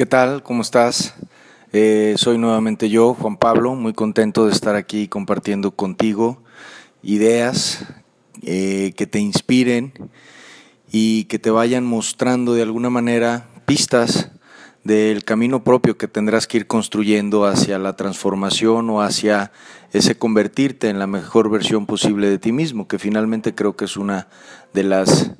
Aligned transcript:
¿Qué 0.00 0.06
tal? 0.06 0.42
¿Cómo 0.42 0.62
estás? 0.62 1.12
Eh, 1.74 2.14
soy 2.16 2.38
nuevamente 2.38 2.88
yo, 2.88 3.12
Juan 3.12 3.36
Pablo, 3.36 3.74
muy 3.74 3.92
contento 3.92 4.46
de 4.46 4.52
estar 4.52 4.74
aquí 4.74 5.08
compartiendo 5.08 5.72
contigo 5.72 6.42
ideas 7.02 7.84
eh, 8.40 8.94
que 8.96 9.06
te 9.06 9.18
inspiren 9.18 9.92
y 10.90 11.24
que 11.24 11.38
te 11.38 11.50
vayan 11.50 11.84
mostrando 11.84 12.54
de 12.54 12.62
alguna 12.62 12.88
manera 12.88 13.48
pistas 13.66 14.30
del 14.84 15.22
camino 15.22 15.64
propio 15.64 15.98
que 15.98 16.08
tendrás 16.08 16.46
que 16.46 16.56
ir 16.56 16.66
construyendo 16.66 17.44
hacia 17.44 17.78
la 17.78 17.94
transformación 17.94 18.88
o 18.88 19.02
hacia 19.02 19.52
ese 19.92 20.14
convertirte 20.14 20.88
en 20.88 20.98
la 20.98 21.06
mejor 21.06 21.50
versión 21.50 21.84
posible 21.84 22.30
de 22.30 22.38
ti 22.38 22.52
mismo, 22.52 22.88
que 22.88 22.98
finalmente 22.98 23.54
creo 23.54 23.76
que 23.76 23.84
es 23.84 23.98
una 23.98 24.28
de 24.72 24.82
las 24.82 25.32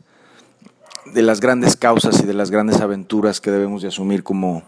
de 1.12 1.22
las 1.22 1.40
grandes 1.40 1.76
causas 1.76 2.20
y 2.20 2.26
de 2.26 2.34
las 2.34 2.50
grandes 2.50 2.80
aventuras 2.80 3.40
que 3.40 3.50
debemos 3.50 3.82
de 3.82 3.88
asumir 3.88 4.22
como, 4.22 4.62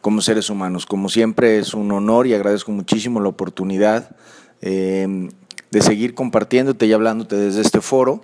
como 0.00 0.20
seres 0.20 0.50
humanos. 0.50 0.86
Como 0.86 1.08
siempre 1.08 1.58
es 1.58 1.74
un 1.74 1.90
honor 1.92 2.26
y 2.26 2.34
agradezco 2.34 2.72
muchísimo 2.72 3.20
la 3.20 3.28
oportunidad 3.28 4.16
eh, 4.60 5.28
de 5.70 5.82
seguir 5.82 6.14
compartiéndote 6.14 6.86
y 6.86 6.92
hablándote 6.92 7.36
desde 7.36 7.60
este 7.60 7.80
foro 7.80 8.20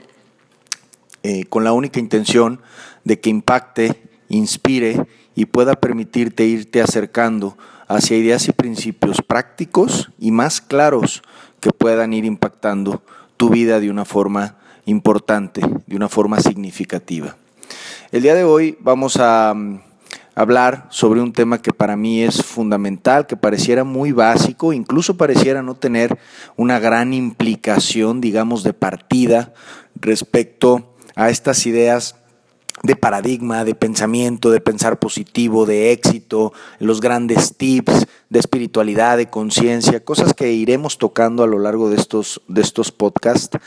eh, 1.23 1.45
con 1.45 1.65
la 1.65 1.73
única 1.73 1.99
intención 1.99 2.61
de 3.05 3.21
que 3.21 3.31
impacte, 3.31 4.01
inspire 4.29 5.07
y 5.35 5.47
pueda 5.47 5.75
permitirte 5.75 6.45
irte 6.45 6.81
acercando 6.81 7.57
hacia 7.89 8.17
ideas 8.17 8.49
y 8.49 8.53
principios 8.53 9.23
prácticos 9.23 10.11
y 10.19 10.31
más 10.31 10.61
claros 10.61 11.23
que 11.61 11.71
puedan 11.71 12.13
ir 12.13 12.25
impactando 12.25 13.03
tu 13.37 13.49
vida 13.49 13.81
de 13.81 13.91
una 13.91 14.05
forma 14.05 14.57
importante, 14.85 15.63
de 15.87 15.97
una 15.97 16.09
forma 16.09 16.41
significativa. 16.41 17.37
El 18.13 18.23
día 18.23 18.35
de 18.35 18.45
hoy 18.45 18.77
vamos 18.81 19.17
a 19.19 19.53
mm, 19.55 19.81
hablar 20.35 20.87
sobre 20.91 21.21
un 21.21 21.33
tema 21.33 21.61
que 21.61 21.73
para 21.73 21.97
mí 21.97 22.23
es 22.23 22.43
fundamental, 22.43 23.27
que 23.27 23.37
pareciera 23.37 23.85
muy 23.85 24.13
básico, 24.13 24.73
incluso 24.73 25.17
pareciera 25.17 25.63
no 25.63 25.75
tener 25.75 26.19
una 26.57 26.79
gran 26.79 27.15
implicación, 27.15 28.21
digamos, 28.21 28.63
de 28.63 28.73
partida 28.73 29.55
respecto 29.95 30.95
a 31.15 31.31
estas 31.31 31.67
ideas 31.67 32.17
de 32.83 32.95
paradigma, 32.95 33.65
de 33.65 33.75
pensamiento, 33.75 34.51
de 34.51 34.61
pensar 34.61 34.99
positivo, 34.99 35.65
de 35.65 35.93
éxito, 35.93 36.53
los 36.79 37.01
grandes 37.01 37.57
tips 37.57 38.07
de 38.29 38.39
espiritualidad, 38.39 39.17
de 39.17 39.31
conciencia, 39.31 40.05
cosas 40.05 40.35
que 40.35 40.53
iremos 40.53 40.99
tocando 40.99 41.43
a 41.43 41.47
lo 41.47 41.59
largo 41.59 41.89
de 41.89 41.97
estos, 41.97 42.43
de 42.49 42.61
estos 42.61 42.93
podcasts, 42.93 43.59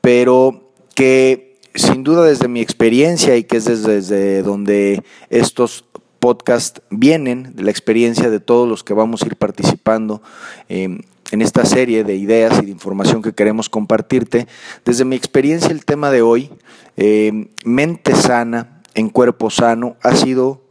pero 0.00 0.72
que 0.94 1.45
sin 1.76 2.04
duda 2.04 2.24
desde 2.24 2.48
mi 2.48 2.60
experiencia 2.60 3.36
y 3.36 3.44
que 3.44 3.58
es 3.58 3.64
desde, 3.64 4.42
donde 4.42 5.02
estos 5.30 5.84
podcasts 6.18 6.82
vienen, 6.90 7.54
de 7.54 7.62
la 7.62 7.70
experiencia 7.70 8.30
de 8.30 8.40
todos 8.40 8.68
los 8.68 8.82
que 8.82 8.94
vamos 8.94 9.22
a 9.22 9.26
ir 9.26 9.36
participando 9.36 10.22
em, 10.68 11.00
en 11.30 11.42
esta 11.42 11.64
serie 11.64 12.04
de 12.04 12.16
ideas 12.16 12.60
y 12.62 12.66
de 12.66 12.72
información 12.72 13.22
que 13.22 13.32
queremos 13.32 13.68
compartirte. 13.68 14.46
Desde 14.84 15.04
mi 15.04 15.16
experiencia 15.16 15.70
el 15.70 15.84
tema 15.84 16.10
de 16.10 16.22
hoy, 16.22 16.50
em, 16.96 17.48
mente 17.64 18.14
sana 18.14 18.82
en 18.94 19.10
cuerpo 19.10 19.50
sano, 19.50 19.96
ha 20.02 20.16
sido 20.16 20.62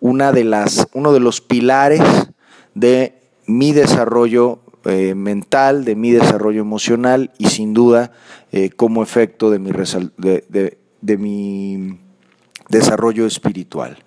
una 0.00 0.32
de 0.32 0.44
las, 0.44 0.88
uno 0.92 1.12
de 1.12 1.20
los 1.20 1.40
pilares 1.40 2.02
de 2.74 3.14
mi 3.46 3.72
desarrollo 3.72 4.60
eh, 4.84 5.14
mental, 5.14 5.84
de 5.84 5.94
mi 5.94 6.10
desarrollo 6.10 6.60
emocional 6.60 7.32
y 7.38 7.48
sin 7.48 7.74
duda 7.74 8.12
eh, 8.52 8.70
como 8.70 9.02
efecto 9.02 9.50
de 9.50 9.58
mi, 9.58 9.70
de, 9.72 11.18
mi 11.18 11.98
desarrollo 12.68 13.26
espiritual. 13.26 13.98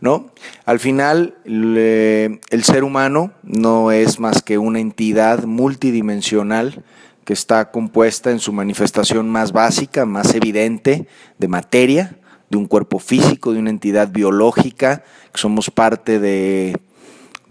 ¿no? 0.00 0.30
Al 0.64 0.80
final, 0.80 1.36
el 1.44 2.64
ser 2.64 2.84
humano 2.84 3.32
no 3.42 3.92
es 3.92 4.18
más 4.20 4.42
que 4.42 4.58
una 4.58 4.80
entidad 4.80 5.44
multidimensional 5.44 6.82
que 7.24 7.32
está 7.32 7.70
compuesta 7.70 8.30
en 8.30 8.38
su 8.38 8.52
manifestación 8.52 9.30
más 9.30 9.52
básica, 9.52 10.06
más 10.06 10.34
evidente, 10.34 11.06
de 11.38 11.48
materia, 11.48 12.16
de 12.50 12.58
un 12.58 12.66
cuerpo 12.66 12.98
físico, 12.98 13.52
de 13.52 13.58
una 13.58 13.70
entidad 13.70 14.08
biológica, 14.10 15.04
que 15.32 15.40
somos 15.40 15.70
parte 15.70 16.18
de 16.18 16.78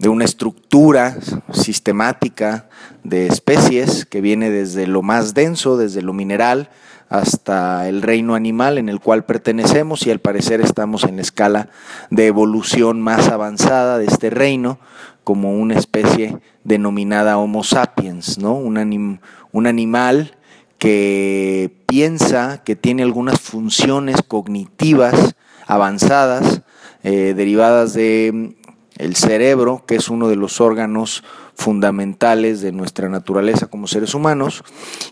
de 0.02 0.08
una 0.08 0.24
estructura 0.24 1.16
sistemática 1.52 2.68
de 3.04 3.28
especies 3.28 4.04
que 4.04 4.20
viene 4.20 4.50
desde 4.50 4.88
lo 4.88 5.00
más 5.00 5.32
denso, 5.32 5.76
desde 5.76 6.02
lo 6.02 6.12
mineral, 6.12 6.70
hasta 7.08 7.88
el 7.88 8.02
reino 8.02 8.34
animal 8.34 8.78
en 8.78 8.88
el 8.88 8.98
cual 8.98 9.24
pertenecemos 9.24 10.04
y 10.04 10.10
al 10.10 10.18
parecer 10.18 10.60
estamos 10.60 11.04
en 11.04 11.16
la 11.16 11.22
escala 11.22 11.68
de 12.10 12.26
evolución 12.26 13.00
más 13.00 13.28
avanzada 13.28 13.98
de 13.98 14.06
este 14.06 14.28
reino 14.28 14.80
como 15.22 15.52
una 15.52 15.78
especie 15.78 16.36
denominada 16.64 17.38
Homo 17.38 17.62
sapiens, 17.62 18.38
¿no? 18.38 18.54
un, 18.54 19.20
un 19.52 19.66
animal 19.68 20.34
que 20.78 21.76
piensa, 21.86 22.60
que 22.64 22.74
tiene 22.74 23.04
algunas 23.04 23.38
funciones 23.38 24.16
cognitivas 24.26 25.36
avanzadas 25.68 26.62
eh, 27.04 27.34
derivadas 27.36 27.94
de 27.94 28.56
el 29.02 29.16
cerebro, 29.16 29.84
que 29.86 29.96
es 29.96 30.08
uno 30.08 30.28
de 30.28 30.36
los 30.36 30.60
órganos 30.60 31.24
fundamentales 31.54 32.60
de 32.60 32.72
nuestra 32.72 33.08
naturaleza 33.08 33.66
como 33.66 33.86
seres 33.86 34.14
humanos, 34.14 34.62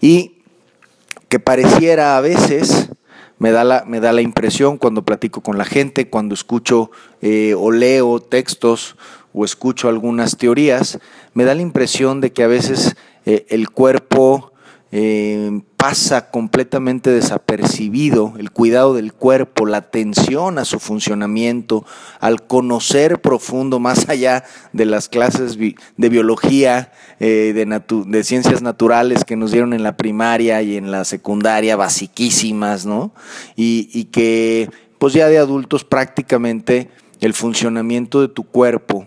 y 0.00 0.42
que 1.28 1.40
pareciera 1.40 2.16
a 2.16 2.20
veces, 2.20 2.90
me 3.38 3.50
da 3.52 3.64
la, 3.64 3.84
me 3.86 4.00
da 4.00 4.12
la 4.12 4.20
impresión 4.20 4.78
cuando 4.78 5.04
platico 5.04 5.40
con 5.40 5.58
la 5.58 5.64
gente, 5.64 6.08
cuando 6.08 6.34
escucho 6.34 6.90
eh, 7.22 7.54
o 7.56 7.70
leo 7.70 8.20
textos 8.20 8.96
o 9.32 9.44
escucho 9.44 9.88
algunas 9.88 10.36
teorías, 10.36 10.98
me 11.34 11.44
da 11.44 11.54
la 11.54 11.62
impresión 11.62 12.20
de 12.20 12.32
que 12.32 12.42
a 12.42 12.48
veces 12.48 12.96
eh, 13.26 13.46
el 13.48 13.70
cuerpo 13.70 14.49
eh, 14.92 15.62
pasa 15.76 16.30
completamente 16.30 17.10
desapercibido 17.10 18.34
el 18.38 18.50
cuidado 18.50 18.94
del 18.94 19.12
cuerpo, 19.12 19.66
la 19.66 19.78
atención 19.78 20.58
a 20.58 20.64
su 20.64 20.80
funcionamiento, 20.80 21.86
al 22.18 22.46
conocer 22.46 23.20
profundo 23.20 23.78
más 23.78 24.08
allá 24.08 24.44
de 24.72 24.84
las 24.84 25.08
clases 25.08 25.56
de 25.56 26.08
biología, 26.08 26.92
eh, 27.20 27.52
de, 27.54 28.24
ciencias 28.24 28.62
naturales 28.62 29.24
que 29.24 29.36
nos 29.36 29.52
dieron 29.52 29.72
en 29.72 29.82
la 29.82 29.96
primaria 29.96 30.60
y 30.62 30.76
en 30.76 30.90
la 30.90 31.04
secundaria, 31.04 31.76
basiquísimas, 31.76 32.84
¿no? 32.84 33.12
Y 33.56 34.04
que 34.06 34.68
pues 34.98 35.14
ya 35.14 35.28
de 35.28 35.38
adultos 35.38 35.84
prácticamente 35.84 36.90
el 37.20 37.32
funcionamiento 37.32 38.20
de 38.20 38.28
tu 38.28 38.44
cuerpo 38.44 39.06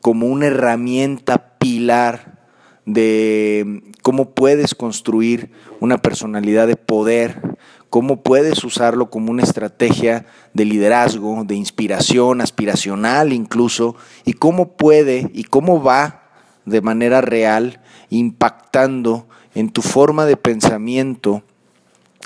como 0.00 0.26
una 0.26 0.46
herramienta 0.46 1.58
pilar 1.58 2.38
de 2.86 3.82
cómo 4.02 4.30
puedes 4.30 4.74
construir 4.74 5.50
una 5.80 5.98
personalidad 5.98 6.66
de 6.66 6.76
poder, 6.76 7.58
cómo 7.90 8.22
puedes 8.22 8.64
usarlo 8.64 9.10
como 9.10 9.30
una 9.30 9.42
estrategia 9.42 10.26
de 10.54 10.64
liderazgo, 10.64 11.44
de 11.44 11.54
inspiración, 11.54 12.40
aspiracional 12.40 13.32
incluso, 13.32 13.96
y 14.24 14.34
cómo 14.34 14.76
puede 14.76 15.30
y 15.32 15.44
cómo 15.44 15.82
va 15.82 16.22
de 16.64 16.80
manera 16.80 17.20
real 17.20 17.80
impactando 18.10 19.26
en 19.54 19.70
tu 19.70 19.82
forma 19.82 20.26
de 20.26 20.36
pensamiento, 20.36 21.42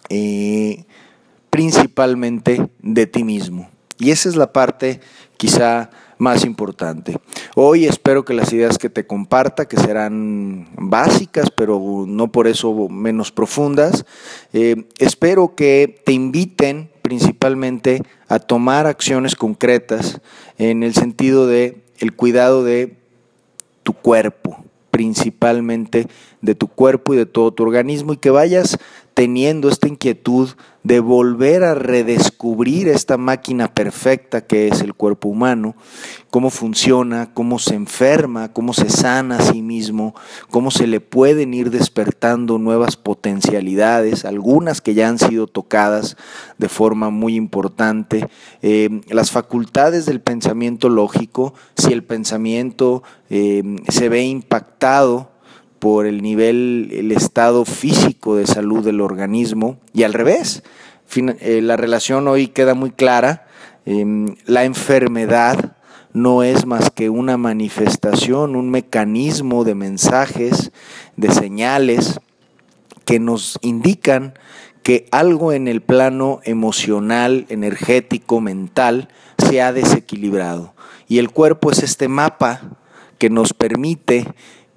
eh, 0.09 0.85
principalmente 1.51 2.69
de 2.81 3.07
ti 3.07 3.25
mismo. 3.25 3.69
Y 3.99 4.11
esa 4.11 4.29
es 4.29 4.37
la 4.37 4.53
parte 4.53 5.01
quizá 5.37 5.91
más 6.19 6.45
importante. 6.45 7.19
Hoy 7.55 7.85
espero 7.85 8.25
que 8.25 8.33
las 8.33 8.51
ideas 8.55 8.79
que 8.79 8.89
te 8.89 9.07
comparta, 9.07 9.67
que 9.67 9.77
serán 9.77 10.69
básicas, 10.79 11.51
pero 11.51 12.05
no 12.09 12.33
por 12.33 12.47
eso 12.47 12.89
menos 12.89 13.31
profundas, 13.31 14.07
eh, 14.55 14.87
espero 14.99 15.55
que 15.55 16.01
te 16.07 16.13
inviten 16.13 16.91
principalmente 17.03 18.03
a 18.29 18.39
tomar 18.39 18.87
acciones 18.87 19.37
concretas 19.37 20.23
en 20.57 20.83
el 20.83 20.95
sentido 20.95 21.47
de 21.47 21.83
el 21.99 22.15
cuidado 22.15 22.65
de 22.65 22.97
tu 23.83 23.93
cuerpo, 23.93 24.65
principalmente 24.91 26.07
de 26.41 26.55
tu 26.55 26.69
cuerpo 26.69 27.13
y 27.13 27.19
de 27.19 27.27
todo 27.27 27.53
tu 27.53 27.65
organismo 27.65 28.15
y 28.15 28.17
que 28.17 28.31
vayas 28.31 28.79
teniendo 29.15 29.69
esta 29.69 29.89
inquietud 29.89 30.51
de 30.85 30.99
volver 30.99 31.63
a 31.63 31.75
redescubrir 31.75 32.89
esta 32.89 33.17
máquina 33.17 33.73
perfecta 33.73 34.41
que 34.41 34.69
es 34.69 34.81
el 34.81 34.95
cuerpo 34.95 35.29
humano, 35.29 35.77
cómo 36.31 36.51
funciona, 36.51 37.33
cómo 37.33 37.59
se 37.59 37.75
enferma, 37.75 38.53
cómo 38.53 38.73
se 38.73 38.91
sana 38.91 39.37
a 39.37 39.43
sí 39.43 39.63
mismo, 39.63 40.15
cómo 40.51 40.71
se 40.71 40.87
le 40.89 41.01
pueden 41.01 41.55
ir 41.55 41.71
despertando 41.71 42.59
nuevas 42.59 42.97
potencialidades, 42.97 44.25
algunas 44.25 44.81
que 44.81 44.95
ya 44.95 45.09
han 45.09 45.19
sido 45.19 45.47
tocadas 45.47 46.17
de 46.59 46.69
forma 46.69 47.11
muy 47.11 47.37
importante, 47.37 48.29
eh, 48.63 49.03
las 49.09 49.31
facultades 49.31 50.05
del 50.07 50.21
pensamiento 50.21 50.89
lógico, 50.89 51.55
si 51.77 51.93
el 51.93 52.03
pensamiento 52.03 53.05
eh, 53.31 53.63
se 53.89 54.09
ve 54.09 54.25
impactado, 54.25 55.32
por 55.83 56.07
el 56.07 56.23
nivel, 56.23 56.91
el 56.93 57.11
estado 57.11 57.65
físico 57.65 58.37
de 58.37 58.47
salud 58.47 58.85
del 58.85 59.01
organismo 59.01 59.81
y 59.93 60.05
al 60.05 60.13
revés. 60.13 60.63
Eh, 61.17 61.61
la 61.61 61.77
relación 61.77 62.29
hoy 62.29 62.47
queda 62.47 62.75
muy 62.75 62.93
clara. 62.93 63.49
Em, 63.85 64.37
la 64.47 64.63
enfermedad 64.63 65.77
no 66.13 66.45
es 66.45 66.67
más 66.67 66.91
que 66.93 67.11
una 67.11 67.37
manifestación, 67.37 68.55
un 68.55 68.71
mecanismo 68.71 69.65
de 69.65 69.75
mensajes, 69.75 70.71
de 71.17 71.33
señales 71.33 72.21
que 73.05 73.19
nos 73.19 73.59
indican 73.61 74.35
que 74.85 75.09
algo 75.11 75.53
en 75.53 75.67
el 75.67 75.81
plano 75.81 76.39
emocional, 76.45 77.45
energético, 77.49 78.41
mental, 78.41 79.09
se 79.37 79.61
ha 79.61 79.73
desequilibrado. 79.73 80.75
Y 81.09 81.19
el 81.19 81.31
cuerpo 81.31 81.73
es 81.73 81.83
este 81.83 82.07
mapa 82.07 82.79
que 83.19 83.31
nos 83.31 83.53
permite 83.53 84.29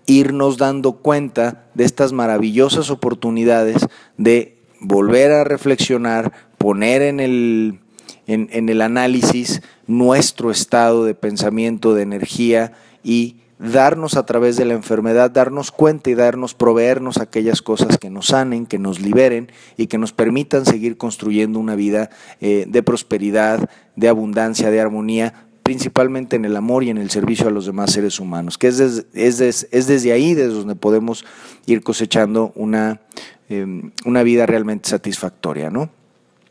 irnos 0.06 0.58
dando 0.58 0.94
cuenta 0.94 1.66
de 1.74 1.84
estas 1.84 2.14
maravillosas 2.14 2.90
oportunidades 2.90 3.88
de 4.18 4.58
volver 4.80 5.32
a 5.32 5.44
reflexionar, 5.44 6.32
poner 6.58 7.02
en 7.02 7.20
el, 7.20 7.80
en, 8.28 8.70
el 8.70 8.82
análisis 8.82 9.62
nuestro 9.88 10.52
estado 10.52 11.06
de 11.06 11.16
pensamiento, 11.16 11.94
de 11.94 12.04
energía 12.04 12.74
y 13.04 13.38
darnos 13.58 14.18
a 14.18 14.26
través 14.26 14.58
de 14.58 14.66
la 14.66 14.74
enfermedad, 14.74 15.32
darnos 15.32 15.72
cuenta 15.72 16.10
y 16.10 16.16
darnos, 16.16 16.54
proveernos 16.54 17.18
aquellas 17.18 17.62
cosas 17.62 17.98
que 17.98 18.10
nos 18.10 18.28
sanen, 18.28 18.66
que 18.66 18.80
nos 18.80 19.00
liberen 19.00 19.52
y 19.78 19.88
que 19.88 19.98
nos 19.98 20.12
permitan 20.12 20.66
seguir 20.66 20.98
construyendo 20.98 21.60
una 21.60 21.76
vida 21.76 22.10
eh, 22.42 22.66
de 22.68 22.84
prosperidad, 22.84 23.70
de 23.96 24.10
abundancia, 24.10 24.72
de 24.72 24.82
armonía, 24.82 25.45
principalmente 25.66 26.36
en 26.36 26.46
el 26.46 26.56
amor 26.58 26.84
y 26.84 26.92
en 26.92 27.00
el 27.00 27.10
servicio 27.10 27.48
a 27.48 27.50
los 27.50 27.66
demás 27.66 27.92
seres 27.92 28.20
humanos, 28.20 28.60
que 28.60 28.68
es, 28.68 28.80
es, 28.80 29.68
es 29.72 29.88
desde 29.88 30.12
ahí 30.12 30.36
desde 30.36 30.54
donde 30.54 30.76
podemos 30.76 31.26
ir 31.66 31.82
cosechando 31.82 32.52
una, 32.54 33.02
em, 33.50 33.92
una 34.06 34.22
vida 34.22 34.46
realmente 34.46 34.88
satisfactoria. 34.88 35.72
¿no? 35.72 35.90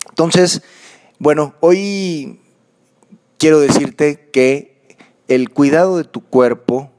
Entonces, 0.08 0.62
bueno, 1.20 1.54
hoy 1.60 2.40
quiero 3.38 3.60
decirte 3.60 4.30
que 4.32 4.96
el 5.28 5.48
cuidado 5.50 5.96
de 5.96 6.02
tu 6.02 6.20
cuerpo 6.20 6.90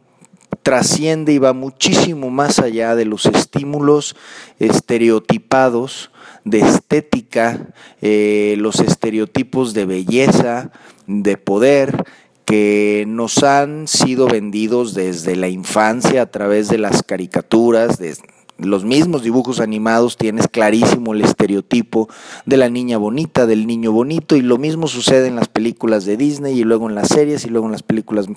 trasciende 0.66 1.32
y 1.32 1.38
va 1.38 1.54
muchísimo 1.54 2.32
más 2.32 2.58
allá 2.58 2.96
de 2.96 3.06
los 3.06 3.28
estímulos 3.28 4.16
estereotipados 4.58 6.10
de 6.44 6.62
estética, 6.62 7.68
eh, 8.02 8.56
los 8.58 8.80
estereotipos 8.80 9.76
de 9.76 9.86
belleza, 9.86 10.72
de 11.06 11.38
poder, 11.38 12.04
que 12.46 13.06
nos 13.08 13.44
han 13.44 13.88
sido 13.88 14.28
vendidos 14.28 14.96
desde 14.96 15.36
la 15.36 15.50
infancia 15.50 16.24
a 16.24 16.32
través 16.32 16.68
de 16.68 16.80
las 16.80 17.04
caricaturas, 17.04 18.00
de 18.00 18.18
los 18.58 18.86
mismos 18.86 19.22
dibujos 19.22 19.60
animados 19.60 20.16
tienes 20.16 20.48
clarísimo 20.48 21.14
el 21.14 21.22
estereotipo 21.22 22.08
de 22.46 22.58
la 22.58 22.70
niña 22.70 22.98
bonita, 22.98 23.46
del 23.46 23.68
niño 23.68 23.92
bonito, 23.92 24.36
y 24.36 24.42
lo 24.42 24.58
mismo 24.58 24.88
sucede 24.88 25.28
en 25.28 25.36
las 25.36 25.50
películas 25.50 26.06
de 26.06 26.16
Disney 26.16 26.58
y 26.58 26.64
luego 26.64 26.88
en 26.88 26.96
las 26.96 27.10
series 27.10 27.46
y 27.46 27.50
luego 27.50 27.66
en 27.66 27.74
las 27.74 27.84
películas 27.84 28.28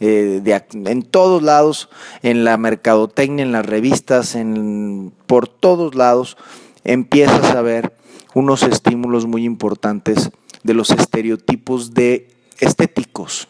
eh, 0.00 0.40
de 0.42 0.90
en 0.90 1.02
todos 1.02 1.42
lados, 1.42 1.90
en 2.22 2.44
la 2.44 2.56
mercadotecnia, 2.56 3.44
en 3.44 3.52
las 3.52 3.66
revistas, 3.66 4.34
en 4.34 5.12
por 5.26 5.48
todos 5.48 5.94
lados 5.94 6.36
empiezas 6.84 7.54
a 7.54 7.62
ver 7.62 7.92
unos 8.34 8.62
estímulos 8.62 9.26
muy 9.26 9.44
importantes 9.44 10.30
de 10.62 10.74
los 10.74 10.90
estereotipos 10.90 11.94
de 11.94 12.28
estéticos. 12.58 13.48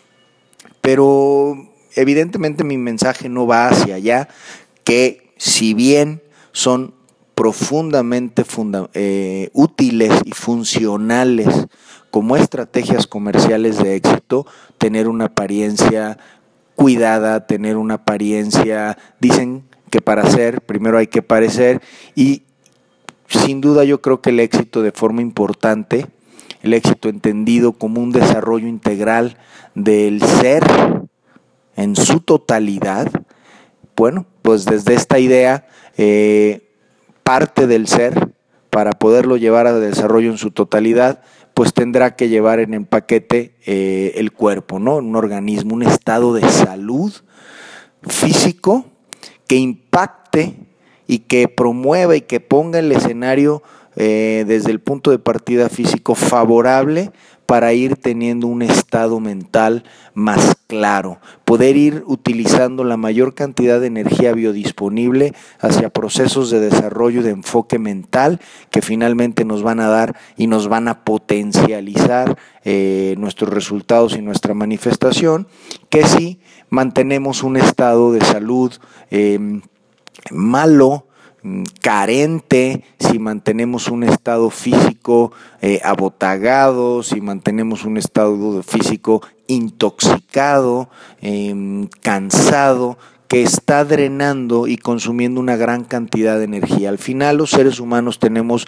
Pero 0.81 1.57
evidentemente 1.95 2.65
mi 2.65 2.79
mensaje 2.79 3.29
no 3.29 3.47
va 3.47 3.69
hacia 3.69 3.97
allá, 3.97 4.29
que 4.85 5.26
si 5.37 5.75
bien 5.75 6.23
son 6.53 6.95
profundamente 7.35 8.45
eh, 8.95 9.51
útiles 9.53 10.11
y 10.25 10.33
funcionales 10.33 11.67
como 12.11 12.37
estrategias 12.37 13.07
comerciales 13.07 13.77
de 13.77 13.97
éxito, 13.97 14.47
tener 14.79 15.07
una 15.07 15.27
apariencia 15.27 16.19
cuidada, 16.75 17.47
tener 17.47 17.77
una 17.77 17.95
apariencia, 17.95 18.97
dicen 19.21 19.65
que 19.91 20.01
para 20.01 20.31
ser, 20.31 20.63
primero 20.63 20.97
hay 20.97 21.09
que 21.09 21.21
parecer, 21.23 21.83
y 22.15 22.45
sin 23.29 23.61
duda 23.61 23.85
yo 23.85 24.01
creo 24.01 24.23
que 24.23 24.31
el 24.31 24.41
éxito 24.41 24.81
de 24.81 24.93
forma 24.93 25.21
importante, 25.21 26.07
el 26.63 26.73
éxito 26.73 27.11
entendido 27.11 27.73
como 27.73 28.01
un 28.01 28.13
desarrollo 28.13 28.67
integral 28.67 29.37
del 29.75 30.23
ser 30.23 30.65
en 31.77 31.97
su 31.97 32.21
totalidad, 32.21 33.11
bueno, 33.97 34.27
pues 34.43 34.65
desde 34.65 34.95
esta 34.95 35.19
idea, 35.19 35.67
eh, 35.97 36.69
parte 37.23 37.67
del 37.67 37.89
ser, 37.89 38.33
para 38.71 38.93
poderlo 38.93 39.37
llevar 39.37 39.67
a 39.67 39.79
desarrollo 39.79 40.31
en 40.31 40.39
su 40.39 40.51
totalidad, 40.51 41.23
pues 41.55 41.73
tendrá 41.73 42.15
que 42.15 42.29
llevar 42.29 42.61
en 42.61 42.75
empaquete 42.75 43.55
eh, 43.65 44.13
el 44.17 44.33
cuerpo, 44.33 44.79
¿no? 44.79 44.97
Un 44.97 45.17
organismo, 45.17 45.75
un 45.75 45.83
estado 45.83 46.35
de 46.35 46.47
salud 46.49 47.13
físico 48.03 48.85
que 49.49 49.57
impacte 49.57 50.55
y 51.07 51.21
que 51.21 51.49
promueva 51.49 52.15
y 52.15 52.21
que 52.21 52.41
ponga 52.41 52.79
el 52.81 52.93
escenario 52.93 53.63
eh, 53.97 54.45
desde 54.47 54.71
el 54.71 54.81
punto 54.81 55.11
de 55.11 55.19
partida 55.19 55.71
físico 55.71 56.15
favorable 56.15 57.13
para 57.47 57.73
ir 57.73 57.97
teniendo 57.97 58.47
un 58.47 58.63
estado 58.63 59.21
mental 59.21 59.85
más 60.15 60.57
claro, 60.67 61.21
poder 61.45 61.77
ir 61.77 62.03
utilizando 62.07 62.83
la 62.83 62.97
mayor 62.97 63.35
cantidad 63.35 63.81
de 63.81 63.87
energía 63.87 64.33
biodisponible 64.33 65.33
hacia 65.61 65.91
procesos 65.91 66.51
de 66.51 66.59
desarrollo 66.61 67.23
de 67.23 67.31
enfoque 67.31 67.79
mental 67.79 68.41
que 68.71 68.83
finalmente 68.83 69.45
nos 69.45 69.63
van 69.63 69.81
a 69.81 69.89
dar 69.89 70.17
y 70.37 70.49
nos 70.49 70.69
van 70.69 70.89
a 70.89 71.05
potencializar 71.05 72.37
eh, 72.65 73.15
nuestros 73.19 73.51
resultados 73.51 74.17
y 74.17 74.23
nuestra 74.23 74.55
manifestación, 74.55 75.47
que 75.89 76.05
si 76.05 76.41
mantenemos 76.69 77.43
un 77.45 77.57
estado 77.57 78.13
de 78.13 78.23
salud 78.23 78.73
em, 79.11 79.63
malo, 80.31 81.06
carente, 81.81 82.83
si 82.99 83.19
mantenemos 83.19 83.89
un 83.89 84.05
estado 84.05 84.51
físico 84.51 85.33
eh, 85.61 85.81
abotagado, 85.85 87.03
si 87.03 87.21
mantenemos 87.21 87.85
un 87.85 87.97
estado 87.97 88.63
físico 88.63 89.23
intoxicado, 89.47 90.89
em, 91.21 91.89
cansado, 92.03 92.99
que 93.29 93.43
está 93.43 93.85
drenando 93.85 94.67
y 94.67 94.77
consumiendo 94.77 95.41
una 95.41 95.57
gran 95.57 95.85
cantidad 95.85 96.39
de 96.39 96.45
energía. 96.45 96.89
Al 96.91 96.99
final 96.99 97.39
los 97.39 97.51
seres 97.51 97.81
humanos 97.81 98.19
tenemos 98.19 98.67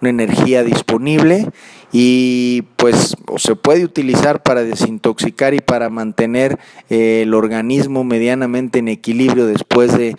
una 0.00 0.10
energía 0.10 0.64
disponible 0.64 1.48
y 1.92 2.62
pues 2.76 3.14
se 3.36 3.54
puede 3.56 3.84
utilizar 3.84 4.42
para 4.42 4.64
desintoxicar 4.64 5.54
y 5.54 5.60
para 5.60 5.90
mantener 5.90 6.58
eh, 6.88 7.22
el 7.22 7.34
organismo 7.34 8.02
medianamente 8.02 8.80
en 8.80 8.88
equilibrio 8.88 9.46
después 9.46 9.96
de 9.96 10.16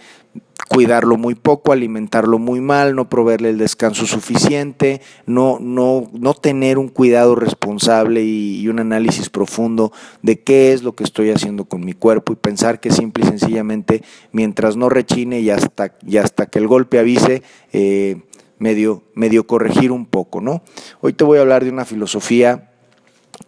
cuidarlo 0.68 1.18
muy 1.18 1.36
poco, 1.36 1.72
alimentarlo 1.72 2.39
muy 2.39 2.62
mal, 2.62 2.96
no 2.96 3.10
proveerle 3.10 3.50
el 3.50 3.58
descanso 3.58 4.06
suficiente, 4.06 5.01
no, 5.25 5.58
no, 5.60 6.10
no 6.13 6.34
tener 6.34 6.77
un 6.77 6.88
cuidado 6.88 7.36
responsable 7.36 8.24
y, 8.24 8.68
un 8.68 8.80
análisis 8.80 9.30
profundo 9.30 9.91
de 10.22 10.39
qué 10.39 10.72
es 10.72 10.84
lo 10.84 10.96
que 10.96 11.03
estoy 11.03 11.30
haciendo 11.30 11.65
con 11.65 11.84
mi 11.84 11.94
cuerpo 11.94 12.32
y 12.32 12.38
pensar 12.38 12.80
que 12.80 12.91
simple 12.91 13.25
y 13.25 13.27
sencillamente 13.27 14.01
mientras 14.32 14.77
no 14.77 14.88
rechine 14.88 15.41
y 15.41 15.50
hasta, 15.50 15.96
y 16.06 16.18
hasta 16.18 16.46
que 16.46 16.60
el 16.60 16.68
golpe 16.68 17.00
avise, 17.00 17.44
eh, 17.74 18.22
medio, 18.60 19.03
medio 19.13 19.46
corregir 19.46 19.91
un 19.91 20.06
poco, 20.06 20.39
¿no? 20.39 20.63
Hoy 21.01 21.13
te 21.13 21.25
voy 21.25 21.39
a 21.39 21.41
hablar 21.41 21.65
de 21.65 21.72
una 21.72 21.84
filosofía 21.84 22.72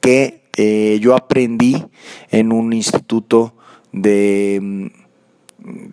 que 0.01 0.43
eh, 0.58 1.00
yo 1.01 1.15
aprendí 1.15 1.86
en 2.32 2.51
un 2.51 2.74
instituto 2.74 3.55
de 3.93 4.91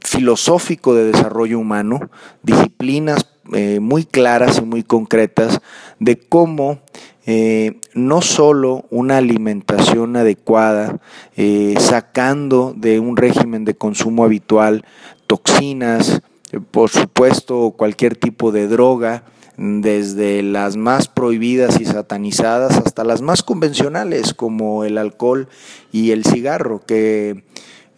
filosófico 0.03 0.95
de 0.95 1.13
desarrollo 1.13 1.59
humano, 1.59 2.11
disciplinas 2.43 3.27
eh, 3.53 3.81
muy 3.81 4.05
claras 4.05 4.59
y 4.59 4.63
muy 4.63 4.83
concretas 4.83 5.61
de 5.99 6.19
cómo 6.19 6.81
eh, 7.27 7.81
no 7.95 8.23
solo 8.23 8.85
una 8.91 9.19
alimentación 9.19 10.17
adecuada, 10.17 11.01
eh, 11.37 11.75
sacando 11.79 12.75
de 12.77 13.01
un 13.01 13.17
régimen 13.17 13.65
de 13.65 13.75
consumo 13.75 14.25
habitual 14.25 14.85
toxinas, 15.27 16.23
por 16.71 16.91
supuesto 16.91 17.75
cualquier 17.77 18.17
tipo 18.17 18.53
de 18.53 18.69
droga, 18.69 19.25
desde 19.57 20.43
las 20.43 20.77
más 20.77 21.09
prohibidas 21.09 21.81
y 21.81 21.85
satanizadas 21.85 22.79
hasta 22.79 23.05
las 23.05 23.21
más 23.21 23.43
convencionales 23.43 24.33
como 24.33 24.85
el 24.85 24.97
alcohol 24.97 25.49
y 25.93 26.13
el 26.13 26.25
cigarro, 26.25 26.81
que 26.87 27.45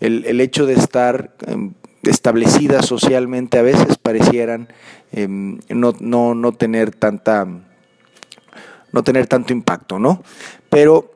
el, 0.02 0.40
hecho 0.40 0.66
de 0.66 0.74
estar 0.74 1.34
em, 1.46 1.74
establecidas 2.02 2.86
socialmente 2.86 3.58
a 3.58 3.62
veces 3.62 3.96
parecieran 3.98 4.68
em, 5.12 5.60
no, 5.68 5.94
no, 6.34 6.52
tener 6.52 6.90
tanta 6.94 7.46
no 8.92 9.02
tener 9.02 9.26
tanto 9.26 9.52
impacto, 9.52 9.98
¿no? 9.98 10.22
Pero 10.68 11.12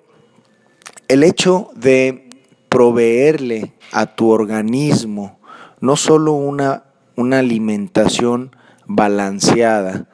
el 1.09 1.25
hecho 1.25 1.71
de 1.75 2.31
proveerle 2.69 3.75
a 3.93 4.07
tu 4.07 4.31
organismo 4.31 5.39
no 5.81 5.97
solo 5.97 6.33
una, 6.33 6.85
una 7.17 7.41
alimentación 7.41 8.55
balanceada, 8.87 10.09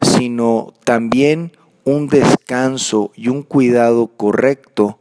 sino 0.00 0.72
también 0.84 1.52
un 1.84 2.08
descanso 2.08 3.12
y 3.14 3.28
un 3.28 3.42
cuidado 3.42 4.08
correcto 4.08 4.98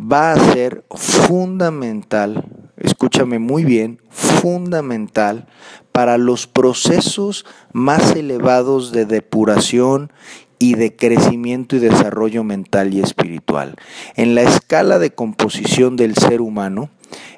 va 0.00 0.32
a 0.32 0.52
ser 0.52 0.84
fundamental, 0.90 2.44
escúchame 2.76 3.38
muy 3.38 3.64
bien, 3.64 4.00
fundamental 4.08 5.46
para 5.92 6.16
los 6.16 6.46
procesos 6.46 7.44
más 7.72 8.16
elevados 8.16 8.92
de 8.92 9.04
depuración 9.04 10.12
y 10.58 10.74
de 10.74 10.94
crecimiento 10.94 11.76
y 11.76 11.80
desarrollo 11.80 12.44
mental 12.44 12.94
y 12.94 13.00
espiritual. 13.00 13.76
En 14.14 14.34
la 14.34 14.42
escala 14.42 14.98
de 14.98 15.10
composición 15.10 15.96
del 15.96 16.14
ser 16.14 16.40
humano, 16.40 16.90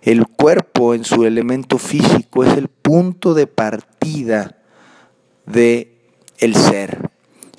el 0.02 0.26
cuerpo 0.26 0.94
en 0.94 1.04
su 1.04 1.24
elemento 1.24 1.78
físico 1.78 2.44
es 2.44 2.56
el 2.56 2.68
punto 2.68 3.34
de 3.34 3.46
partida 3.46 4.58
de 5.46 5.96
el 6.38 6.54
ser. 6.54 7.10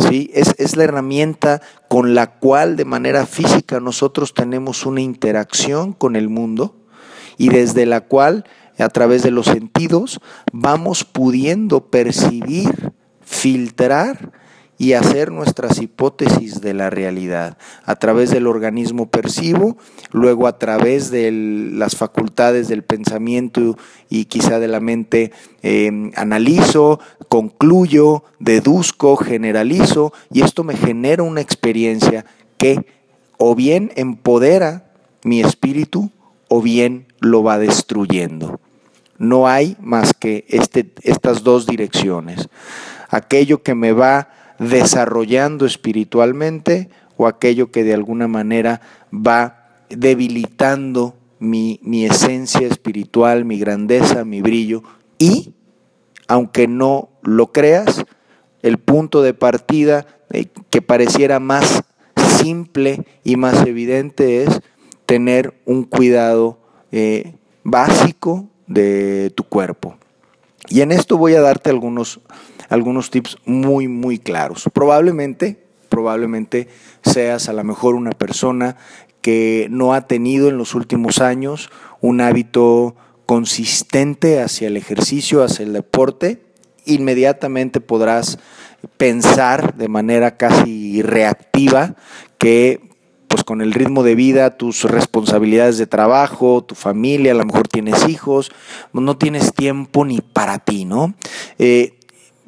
¿Sí? 0.07 0.29
Es, 0.33 0.55
es 0.57 0.75
la 0.75 0.83
herramienta 0.83 1.61
con 1.87 2.15
la 2.15 2.27
cual 2.39 2.75
de 2.75 2.85
manera 2.85 3.25
física 3.25 3.79
nosotros 3.79 4.33
tenemos 4.33 4.85
una 4.85 5.01
interacción 5.01 5.93
con 5.93 6.15
el 6.15 6.29
mundo 6.29 6.75
y 7.37 7.49
desde 7.49 7.85
la 7.85 8.01
cual 8.01 8.45
a 8.79 8.89
través 8.89 9.23
de 9.23 9.31
los 9.31 9.47
sentidos 9.47 10.19
vamos 10.51 11.03
pudiendo 11.03 11.89
percibir, 11.89 12.91
filtrar 13.21 14.31
y 14.77 14.93
hacer 14.93 15.31
nuestras 15.31 15.81
hipótesis 15.81 16.61
de 16.61 16.73
la 16.73 16.89
realidad. 16.89 17.57
A 17.85 17.95
través 17.95 18.31
del 18.31 18.47
organismo 18.47 19.07
percibo, 19.07 19.77
luego 20.11 20.47
a 20.47 20.57
través 20.57 21.11
de 21.11 21.31
las 21.31 21.95
facultades 21.95 22.67
del 22.67 22.83
pensamiento 22.83 23.77
y 24.09 24.25
quizá 24.25 24.59
de 24.59 24.67
la 24.67 24.79
mente 24.79 25.31
em, 25.61 26.11
analizo, 26.15 26.99
concluyo, 27.29 28.23
deduzco, 28.39 29.15
generalizo 29.15 30.11
y 30.31 30.41
esto 30.41 30.63
me 30.63 30.75
genera 30.75 31.23
una 31.23 31.41
experiencia 31.41 32.25
que 32.57 32.85
o 33.37 33.55
bien 33.55 33.91
empodera 33.95 34.91
mi 35.23 35.41
espíritu 35.41 36.11
o 36.47 36.61
bien 36.61 37.07
lo 37.19 37.43
va 37.43 37.57
destruyendo. 37.57 38.59
No 39.17 39.47
hay 39.47 39.77
más 39.79 40.13
que 40.13 40.45
este, 40.49 40.91
estas 41.03 41.43
dos 41.43 41.65
direcciones. 41.65 42.49
Aquello 43.09 43.63
que 43.63 43.75
me 43.75 43.91
va 43.93 44.29
desarrollando 44.69 45.65
espiritualmente 45.65 46.89
o 47.17 47.27
aquello 47.27 47.71
que 47.71 47.83
de 47.83 47.93
alguna 47.93 48.27
manera 48.27 48.81
va 49.11 49.69
debilitando 49.89 51.15
mi, 51.39 51.79
esencia 52.05 52.67
espiritual, 52.67 53.45
mi 53.45 53.59
grandeza, 53.59 54.23
mi 54.23 54.41
brillo 54.41 54.83
y, 55.17 55.53
aunque 56.27 56.67
no 56.67 57.09
lo 57.21 57.51
creas, 57.51 58.05
el 58.61 58.77
punto 58.77 59.21
de 59.21 59.33
partida 59.33 60.05
eh, 60.31 60.47
que 60.69 60.81
pareciera 60.81 61.39
más 61.39 61.83
simple 62.41 63.05
y 63.23 63.35
más 63.35 63.65
evidente 63.67 64.43
es 64.43 64.61
tener 65.05 65.53
un 65.65 65.83
cuidado 65.83 66.59
eh, 66.91 67.35
básico 67.63 68.47
de 68.67 69.31
tu 69.35 69.43
cuerpo. 69.43 69.97
Y 70.69 70.81
en 70.81 70.91
esto 70.91 71.17
voy 71.17 71.35
a 71.35 71.41
darte 71.41 71.69
algunos, 71.69 72.21
algunos 72.73 73.11
tips 73.11 73.37
muy, 73.45 73.87
muy 73.87 74.17
claros. 74.17 74.69
Probablemente, 74.73 75.57
probablemente 75.89 76.67
seas 77.03 77.47
a 77.47 77.53
lo 77.53 77.63
mejor 77.63 77.93
una 77.93 78.11
persona 78.11 78.77
que 79.21 79.67
no 79.69 79.93
ha 79.93 80.07
tenido 80.07 80.49
en 80.49 80.57
los 80.57 80.73
últimos 80.73 81.19
años 81.19 81.69
un 82.01 82.19
hábito 82.19 82.95
consistente 83.27 84.41
hacia 84.41 84.67
el 84.67 84.75
ejercicio, 84.75 85.43
hacia 85.43 85.63
el 85.63 85.73
deporte, 85.73 86.41
inmediatamente 86.85 87.79
podrás 87.79 88.39
pensar 88.97 89.75
de 89.75 89.87
manera 89.87 90.35
casi 90.35 91.01
reactiva 91.03 91.95
que 92.37 92.89
pues 93.27 93.43
con 93.43 93.61
el 93.61 93.73
ritmo 93.73 94.03
de 94.03 94.15
vida, 94.15 94.57
tus 94.57 94.83
responsabilidades 94.83 95.77
de 95.77 95.87
trabajo, 95.87 96.63
tu 96.63 96.75
familia, 96.75 97.31
a 97.31 97.35
lo 97.35 97.45
mejor 97.45 97.67
tienes 97.67 98.07
hijos, 98.07 98.51
no 98.93 99.17
tienes 99.17 99.53
tiempo 99.53 100.05
ni 100.05 100.21
para 100.21 100.59
ti, 100.59 100.85
¿no? 100.85 101.15
Eh, 101.57 101.97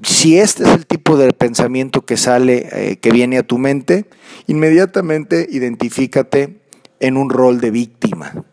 si 0.06 0.38
este 0.38 0.64
es 0.64 0.70
el 0.70 0.86
tipo 0.86 1.18
de 1.18 1.34
pensamiento 1.34 2.06
que 2.06 2.16
sale, 2.16 2.70
eh, 2.72 2.98
que 2.98 3.12
viene 3.12 3.40
a 3.40 3.44
tu 3.44 3.58
mente, 3.58 4.06
inmediatamente 4.46 5.48
identifícate 5.50 6.60
en 7.00 7.18
un 7.18 7.30
rol 7.30 7.60
de 7.60 7.72
víctima. 7.72 8.46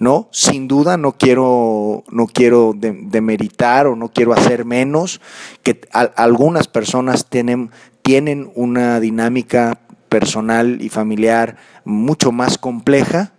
¿no? 0.00 0.28
Sin 0.32 0.68
duda 0.68 0.96
no 0.96 1.12
quiero, 1.12 2.04
no 2.10 2.26
quiero 2.26 2.74
demeritar 2.74 3.86
o 3.86 3.96
no 3.96 4.12
quiero 4.12 4.32
hacer 4.32 4.64
menos 4.64 5.20
que 5.62 5.80
algunas 5.92 6.68
personas 6.68 7.26
tienen, 7.30 7.70
tienen 8.02 8.50
una 8.54 9.00
dinámica 9.00 9.80
personal 10.08 10.82
y 10.82 10.88
familiar 10.88 11.56
mucho 11.84 12.32
más 12.32 12.58
compleja, 12.58 13.32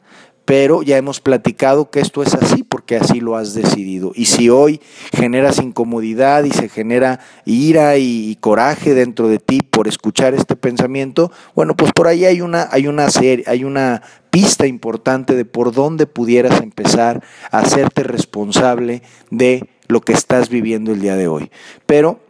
pero 0.47 0.81
ya 0.81 0.95
hemos 0.95 1.19
platicado 1.19 1.91
que 1.91 1.99
esto 1.99 2.23
es 2.23 2.33
así 2.33 2.63
porque 2.63 2.95
así 2.95 3.19
lo 3.19 3.35
has 3.35 3.53
decidido. 3.53 4.13
Y 4.15 4.27
si 4.27 4.49
hoy 4.49 4.79
generas 5.11 5.59
incomodidad 5.59 6.45
y 6.45 6.51
se 6.51 6.69
genera 6.69 7.19
ira 7.43 7.97
y, 7.97 8.37
coraje 8.39 8.93
dentro 8.93 9.27
de 9.27 9.39
ti 9.39 9.59
por 9.59 9.89
escuchar 9.89 10.33
este 10.33 10.55
pensamiento, 10.55 11.33
bueno, 11.53 11.75
pues 11.75 11.91
por 11.91 12.07
ahí 12.07 12.23
hay 12.23 12.39
una, 12.39 12.69
hay 12.71 12.87
una 12.87 13.09
serie, 13.09 13.43
hay 13.45 13.65
una 13.65 14.01
pista 14.29 14.65
importante 14.65 15.35
de 15.35 15.43
por 15.43 15.73
dónde 15.73 16.07
pudieras 16.07 16.61
empezar 16.61 17.21
a 17.51 17.59
hacerte 17.59 18.03
responsable 18.03 19.01
de 19.29 19.67
lo 19.89 19.99
que 19.99 20.13
estás 20.13 20.47
viviendo 20.47 20.93
el 20.93 21.01
día 21.01 21.17
de 21.17 21.27
hoy. 21.27 21.51
Pero 21.85 22.21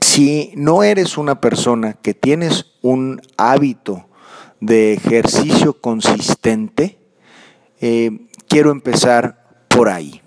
si 0.00 0.50
no 0.56 0.82
eres 0.82 1.18
una 1.18 1.42
persona 1.42 1.92
que 1.92 2.14
tienes 2.14 2.72
un 2.80 3.20
hábito 3.36 4.06
de 4.60 4.94
ejercicio 4.94 5.74
consistente, 5.74 7.03
eh, 7.86 8.10
quiero 8.48 8.70
empezar 8.70 9.44
por 9.68 9.90
ahí. 9.90 10.22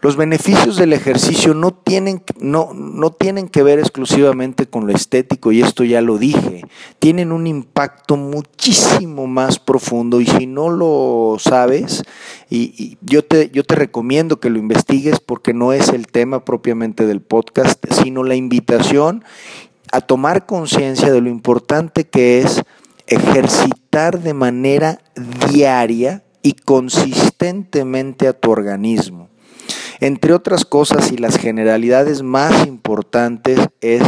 Los 0.00 0.16
beneficios 0.16 0.78
del 0.78 0.94
ejercicio 0.94 1.52
no 1.52 1.74
tienen, 1.74 2.22
no, 2.40 2.72
no 2.72 3.10
tienen 3.10 3.48
que 3.48 3.62
ver 3.62 3.78
exclusivamente 3.78 4.66
con 4.66 4.86
lo 4.86 4.94
estético, 4.94 5.52
y 5.52 5.60
esto 5.60 5.84
ya 5.84 6.00
lo 6.00 6.16
dije, 6.16 6.64
tienen 6.98 7.30
un 7.30 7.46
impacto 7.46 8.16
muchísimo 8.16 9.26
más 9.26 9.58
profundo 9.58 10.22
y 10.22 10.26
si 10.26 10.46
no 10.46 10.70
lo 10.70 11.36
sabes, 11.38 12.04
y, 12.48 12.96
yo, 13.02 13.22
te, 13.22 13.50
yo 13.50 13.62
te 13.62 13.74
recomiendo 13.74 14.40
que 14.40 14.48
lo 14.48 14.58
investigues 14.58 15.20
porque 15.20 15.52
no 15.52 15.74
es 15.74 15.90
el 15.90 16.06
tema 16.06 16.42
propiamente 16.46 17.04
del 17.04 17.20
podcast, 17.20 17.84
sino 17.90 18.24
la 18.24 18.34
invitación 18.34 19.24
a 19.92 20.00
tomar 20.00 20.46
conciencia 20.46 21.12
de 21.12 21.20
lo 21.20 21.28
importante 21.28 22.04
que 22.04 22.38
es 22.38 22.62
ejercitar 23.06 24.20
de 24.20 24.32
manera 24.32 25.00
diaria 25.50 26.22
y 26.46 26.52
consistentemente 26.52 28.28
a 28.28 28.32
tu 28.32 28.52
organismo. 28.52 29.30
Entre 29.98 30.32
otras 30.32 30.64
cosas 30.64 31.10
y 31.10 31.16
las 31.16 31.38
generalidades 31.38 32.22
más 32.22 32.68
importantes 32.68 33.58
es 33.80 34.00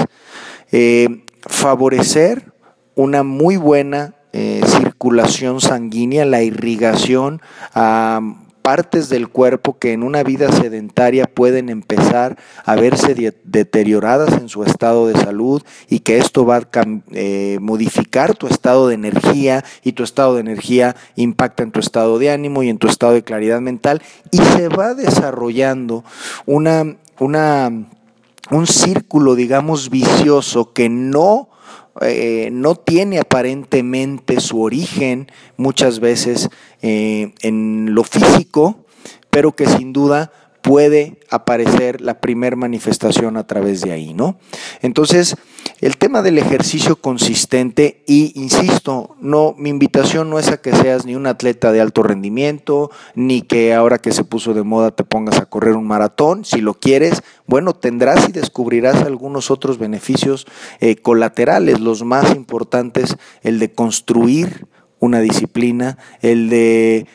eh, 0.71 1.25
favorecer 1.41 2.53
una 2.95 3.25
muy 3.25 3.57
buena 3.57 4.15
eh, 4.33 4.61
circulación 4.65 5.61
sanguínea, 5.61 6.25
la 6.27 6.43
irrigación 6.43 7.43
a 7.75 8.21
partes 8.69 9.09
del 9.09 9.31
cuerpo 9.31 9.79
que 9.79 9.95
en 9.95 10.03
una 10.03 10.23
vida 10.23 10.53
sedentaria 10.53 11.25
pueden 11.25 11.71
empezar 11.71 12.37
a 12.67 12.75
verse 12.75 13.15
deterioradas 13.43 14.35
en 14.35 14.51
su 14.51 14.63
estado 14.63 15.07
de 15.07 15.15
salud 15.15 15.63
y 15.89 16.01
que 16.01 16.19
esto 16.19 16.45
va 16.45 16.57
a 16.59 16.63
eh, 17.13 17.57
modificar 17.63 18.37
tu 18.37 18.47
estado 18.47 18.89
de 18.89 18.95
energía 18.95 19.65
y 19.83 19.93
tu 19.93 20.03
estado 20.03 20.35
de 20.35 20.43
energía 20.43 20.97
impacta 21.17 21.63
en 21.63 21.73
tu 21.73 21.81
estado 21.81 22.19
de 22.19 22.31
ánimo 22.31 22.63
y 22.63 22.69
en 22.69 22.77
tu 22.77 22.89
estado 22.89 23.15
de 23.15 23.25
claridad 23.25 23.63
mental 23.63 24.03
y 24.33 24.37
se 24.37 24.69
va 24.69 24.93
desarrollando 24.93 26.05
una, 26.45 26.99
una, 27.21 27.73
un 28.51 28.67
círculo, 28.67 29.35
digamos, 29.35 29.89
vicioso 29.89 30.75
que 30.75 30.91
no 30.91 31.49
eh, 32.01 32.51
no 32.53 32.77
tiene 32.77 33.19
aparentemente 33.19 34.41
su 34.41 34.63
origen 34.63 35.33
muchas 35.57 35.99
veces 35.99 36.49
eh, 36.83 37.35
en 37.43 37.95
lo 37.95 38.05
físico, 38.05 38.85
pero 39.31 39.55
que 39.55 39.67
sin 39.67 39.93
duda 39.93 40.31
puede 40.63 41.19
aparecer 41.31 42.01
la 42.01 42.21
primer 42.21 42.57
manifestación 42.57 43.37
a 43.37 43.47
través 43.47 43.81
de 43.81 43.93
ahí, 43.93 44.13
¿no? 44.13 44.39
Entonces, 44.83 45.37
el 45.81 45.97
tema 45.97 46.23
del 46.23 46.39
ejercicio 46.39 46.97
consistente 46.97 48.03
y 48.07 48.33
insisto, 48.35 49.17
no 49.21 49.55
mi 49.57 49.71
invitación 49.71 50.29
no 50.29 50.39
es 50.39 50.49
a 50.49 50.61
que 50.61 50.75
seas 50.75 51.07
ni 51.07 51.15
un 51.15 51.27
atleta 51.27 51.73
de 51.73 51.81
alto 51.81 52.03
rendimiento, 52.03 52.91
ni 53.15 53.43
que 53.43 53.75
ahora 53.75 53.99
que 53.99 54.13
se 54.13 54.25
puso 54.25 54.55
de 54.55 54.63
moda 54.63 54.91
te 54.91 55.05
pongas 55.05 55.39
a 55.39 55.47
correr 55.47 55.75
un 55.75 55.87
maratón, 55.87 56.45
si 56.45 56.61
lo 56.61 56.75
quieres, 56.75 57.23
bueno, 57.47 57.75
tendrás 57.75 58.29
y 58.29 58.33
descubrirás 58.33 59.03
algunos 59.03 59.51
otros 59.51 59.79
beneficios 59.79 60.47
eh, 60.81 60.97
colaterales, 60.97 61.81
los 61.81 62.03
más 62.03 62.35
importantes, 62.35 63.17
el 63.43 63.59
de 63.59 63.73
construir 63.73 64.67
una 65.01 65.21
disciplina, 65.21 65.99
el 66.23 66.51
de 66.51 67.07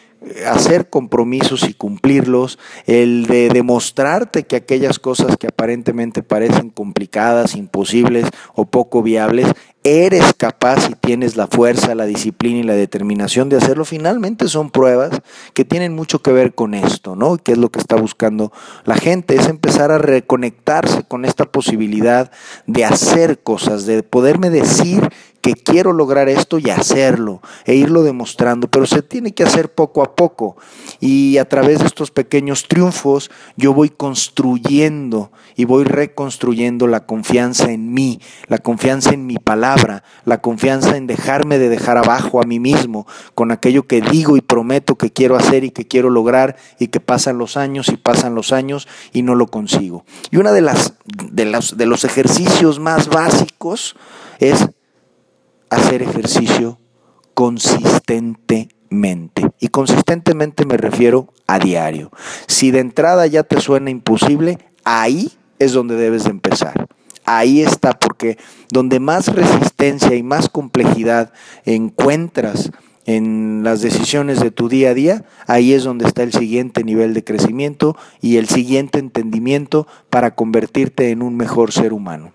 hacer 0.48 0.90
compromisos 0.90 1.68
y 1.68 1.74
cumplirlos, 1.74 2.60
el 2.86 3.25
de 3.25 3.50
demostrarte 3.50 4.44
que 4.44 4.56
aquellas 4.56 5.00
cosas 5.00 5.38
que 5.38 5.48
aparentemente 5.48 6.24
parecen 6.24 6.70
complicadas, 6.70 7.56
imposibles 7.56 8.28
o 8.56 8.66
poco 8.66 9.04
viables, 9.04 9.48
eres 9.84 10.34
capaz 10.34 10.90
y 10.90 10.96
tienes 10.96 11.36
la 11.36 11.48
fuerza, 11.48 11.94
la 11.94 12.06
disciplina 12.06 12.60
y 12.60 12.63
la 12.63 12.74
determinación 12.74 13.50
de 13.50 13.58
hacerlo, 13.58 13.84
finalmente 13.84 14.48
son 14.48 14.72
pruebas 14.72 15.22
que 15.54 15.66
tienen 15.66 15.94
mucho 15.94 16.22
que 16.22 16.32
ver 16.32 16.56
con 16.56 16.74
esto, 16.74 17.18
¿no? 17.18 17.36
¿Qué 17.38 17.52
es 17.52 17.58
lo 17.58 17.70
que 17.70 17.80
está 17.80 17.98
buscando 17.98 18.54
la 18.86 18.96
gente? 18.96 19.36
Es 19.36 19.48
empezar 19.50 19.92
a 19.92 19.98
reconectarse 19.98 21.04
con 21.04 21.25
esta 21.25 21.46
posibilidad 21.46 22.32
de 22.66 22.86
hacer 22.86 23.40
cosas, 23.40 23.86
de 23.86 24.04
poderme 24.04 24.50
decir 24.50 25.10
que 25.44 25.56
quiero 25.56 25.92
lograr 25.92 26.30
esto 26.30 26.58
y 26.58 26.70
hacerlo 26.70 27.42
e 27.66 27.76
irlo 27.76 28.02
demostrando, 28.02 28.70
pero 28.70 28.86
se 28.86 29.02
tiene 29.02 29.34
que 29.34 29.44
hacer 29.44 29.74
poco 29.74 30.02
a 30.02 30.16
poco 30.16 30.56
y 31.02 31.38
a 31.38 31.50
través 31.50 31.80
de 31.80 31.86
estos 31.86 32.12
pequeños 32.12 32.70
triunfos 32.70 33.30
yo 33.58 33.74
voy 33.74 33.90
construyendo 33.90 35.34
y 35.58 35.66
voy 35.66 35.84
reconstruyendo 35.84 36.88
la 36.88 37.06
confianza 37.06 37.74
en 37.74 37.94
mí, 37.94 38.22
la 38.48 38.58
confianza 38.58 39.14
en 39.14 39.28
mi 39.28 39.36
palabra, 39.36 40.06
la 40.24 40.40
confianza 40.40 40.96
en 40.96 41.08
dejarme 41.08 41.58
de 41.58 41.68
dejar 41.68 41.98
abajo 41.98 42.42
a 42.42 42.46
mí 42.46 42.62
mismo 42.62 43.06
con 43.36 43.52
aquello 43.52 43.86
que 43.86 44.00
digo 44.00 44.38
y 44.38 44.42
prometo 44.42 44.96
que 44.96 45.12
quiero 45.12 45.36
hacer 45.36 45.66
y 45.66 45.72
que 45.72 45.86
quiero 45.86 46.10
lograr 46.10 46.56
y 46.80 46.88
que 46.88 47.02
pasan 47.02 47.38
los 47.38 47.58
años 47.58 47.90
y 47.90 47.98
pasan 47.98 48.34
los 48.34 48.54
años 48.54 48.88
y 49.12 49.24
no 49.24 49.36
lo 49.36 49.48
consigo. 49.48 50.06
Y 50.32 50.38
una 50.38 50.54
de 50.54 50.62
las 50.62 50.94
de 51.06 51.44
los, 51.44 51.76
de 51.76 51.86
los 51.86 52.06
ejercicios 52.06 52.80
más 52.80 53.10
básicos 53.10 53.98
es 54.40 54.70
hacer 55.75 56.01
ejercicio 56.01 56.80
consistentemente. 57.34 59.50
Y 59.60 59.70
consistentemente 59.70 60.65
me 60.65 60.77
refiero 60.77 61.34
a 61.48 61.60
diario. 61.60 62.12
Si 62.48 62.72
de 62.72 62.80
entrada 62.80 63.27
ya 63.27 63.44
te 63.44 63.60
suena 63.60 63.89
imposible, 63.89 64.60
ahí 64.84 65.32
es 65.60 65.74
donde 65.74 65.96
debes 65.96 66.25
de 66.25 66.32
empezar. 66.32 66.88
Ahí 67.25 67.62
está, 67.62 67.94
porque 67.94 68.38
donde 68.70 69.00
más 69.00 69.27
resistencia 69.27 70.15
y 70.15 70.24
más 70.24 70.50
complejidad 70.50 71.32
encuentras 71.63 72.72
en 73.06 73.62
las 73.63 73.82
decisiones 73.82 74.39
de 74.39 74.51
tu 74.51 74.70
día 74.70 74.89
a 74.89 74.94
día, 74.94 75.25
ahí 75.48 75.74
es 75.74 75.84
donde 75.84 76.06
está 76.06 76.24
el 76.24 76.34
siguiente 76.34 76.84
nivel 76.84 77.13
de 77.13 77.24
crecimiento 77.24 77.98
y 78.22 78.38
el 78.38 78.48
siguiente 78.48 79.00
entendimiento 79.00 79.88
para 80.10 80.36
convertirte 80.36 81.12
en 81.12 81.22
un 81.22 81.36
mejor 81.36 81.72
ser 81.72 81.94
humano. 81.94 82.34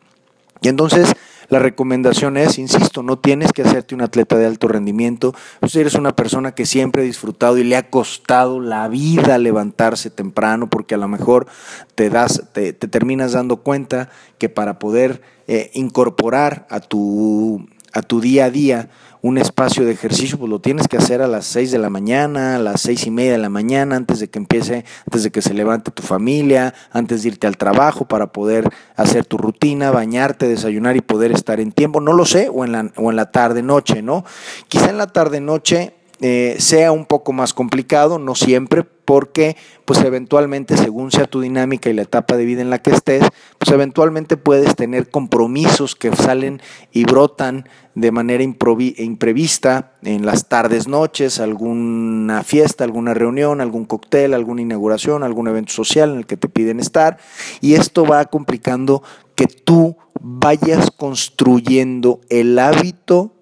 Y 0.60 0.68
entonces 0.68 1.14
la 1.48 1.58
recomendación 1.58 2.36
es, 2.36 2.58
insisto, 2.58 3.02
no 3.02 3.18
tienes 3.18 3.52
que 3.52 3.62
hacerte 3.62 3.94
un 3.94 4.02
atleta 4.02 4.36
de 4.36 4.44
alto 4.44 4.68
rendimiento. 4.68 5.34
Pues 5.60 5.74
eres 5.76 5.94
una 5.94 6.14
persona 6.14 6.52
que 6.52 6.66
siempre 6.66 7.02
ha 7.02 7.04
disfrutado 7.06 7.56
y 7.56 7.64
le 7.64 7.76
ha 7.76 7.88
costado 7.88 8.60
la 8.60 8.86
vida 8.88 9.38
levantarse 9.38 10.10
temprano 10.10 10.68
porque 10.68 10.94
a 10.94 10.98
lo 10.98 11.08
mejor 11.08 11.46
te, 11.94 12.10
das, 12.10 12.42
te, 12.52 12.74
terminas 12.74 13.32
dando 13.32 13.58
cuenta 13.58 14.10
que 14.36 14.50
para 14.50 14.78
poder 14.78 15.22
eh, 15.46 15.70
incorporar 15.72 16.66
a 16.68 16.80
tu, 16.80 17.66
a 17.94 18.02
tu 18.02 18.20
día 18.20 18.46
a 18.46 18.50
día 18.50 18.90
un 19.22 19.38
espacio 19.38 19.84
de 19.84 19.92
ejercicio, 19.92 20.38
pues 20.38 20.50
lo 20.50 20.60
tienes 20.60 20.88
que 20.88 20.96
hacer 20.96 21.22
a 21.22 21.28
las 21.28 21.46
6 21.46 21.70
de 21.70 21.78
la 21.78 21.90
mañana, 21.90 22.56
a 22.56 22.58
las 22.58 22.80
seis 22.80 23.06
y 23.06 23.10
media 23.10 23.32
de 23.32 23.38
la 23.38 23.48
mañana, 23.48 23.96
antes 23.96 24.20
de 24.20 24.28
que 24.28 24.38
empiece, 24.38 24.84
antes 25.06 25.22
de 25.22 25.30
que 25.30 25.42
se 25.42 25.54
levante 25.54 25.90
tu 25.90 26.02
familia, 26.02 26.74
antes 26.90 27.22
de 27.22 27.28
irte 27.28 27.46
al 27.46 27.56
trabajo 27.56 28.06
para 28.06 28.32
poder 28.32 28.70
hacer 28.96 29.26
tu 29.26 29.38
rutina, 29.38 29.90
bañarte, 29.90 30.48
desayunar 30.48 30.96
y 30.96 31.00
poder 31.00 31.32
estar 31.32 31.60
en 31.60 31.72
tiempo. 31.72 32.00
No 32.00 32.12
lo 32.12 32.24
sé, 32.24 32.48
o 32.52 32.64
en 32.64 32.72
la, 32.72 32.90
o 32.96 33.10
en 33.10 33.16
la 33.16 33.30
tarde, 33.30 33.62
noche, 33.62 34.02
¿no? 34.02 34.24
Quizá 34.68 34.90
en 34.90 34.98
la 34.98 35.08
tarde, 35.08 35.40
noche 35.40 35.97
eh, 36.20 36.56
sea 36.58 36.90
un 36.90 37.06
poco 37.06 37.32
más 37.32 37.54
complicado, 37.54 38.18
no 38.18 38.34
siempre, 38.34 38.82
porque 38.82 39.56
pues 39.84 40.02
eventualmente 40.02 40.76
según 40.76 41.12
sea 41.12 41.26
tu 41.26 41.40
dinámica 41.40 41.88
y 41.88 41.94
la 41.94 42.02
etapa 42.02 42.36
de 42.36 42.44
vida 42.44 42.60
en 42.60 42.70
la 42.70 42.82
que 42.82 42.90
estés, 42.90 43.24
pues 43.58 43.70
eventualmente 43.70 44.36
puedes 44.36 44.74
tener 44.76 45.08
compromisos 45.10 45.94
que 45.94 46.14
salen 46.14 46.60
y 46.92 47.04
brotan 47.04 47.68
de 47.94 48.10
manera 48.10 48.42
imprevista 48.42 49.92
en 50.02 50.26
las 50.26 50.48
tardes, 50.48 50.88
noches, 50.88 51.40
alguna 51.40 52.42
fiesta, 52.42 52.84
alguna 52.84 53.14
reunión, 53.14 53.60
algún 53.60 53.86
cóctel, 53.86 54.34
alguna 54.34 54.62
inauguración, 54.62 55.22
algún 55.22 55.48
evento 55.48 55.72
social 55.72 56.10
en 56.10 56.18
el 56.18 56.26
que 56.26 56.36
te 56.36 56.48
piden 56.48 56.80
estar 56.80 57.16
y 57.60 57.74
esto 57.74 58.04
va 58.04 58.24
complicando 58.26 59.02
que 59.36 59.46
tú 59.46 59.96
vayas 60.20 60.90
construyendo 60.90 62.20
el 62.28 62.58
hábito 62.58 63.32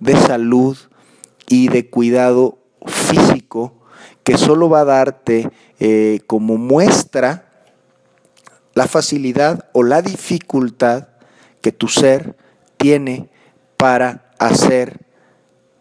de 0.00 0.16
salud 0.16 0.76
y 1.50 1.68
de 1.68 1.90
cuidado 1.90 2.58
físico 2.86 3.74
que 4.24 4.38
solo 4.38 4.70
va 4.70 4.80
a 4.80 4.84
darte 4.84 5.50
eh, 5.80 6.20
como 6.26 6.56
muestra 6.56 7.50
la 8.74 8.86
facilidad 8.86 9.68
o 9.72 9.82
la 9.82 10.00
dificultad 10.00 11.08
que 11.60 11.72
tu 11.72 11.88
ser 11.88 12.36
tiene 12.76 13.28
para 13.76 14.30
hacer 14.38 15.00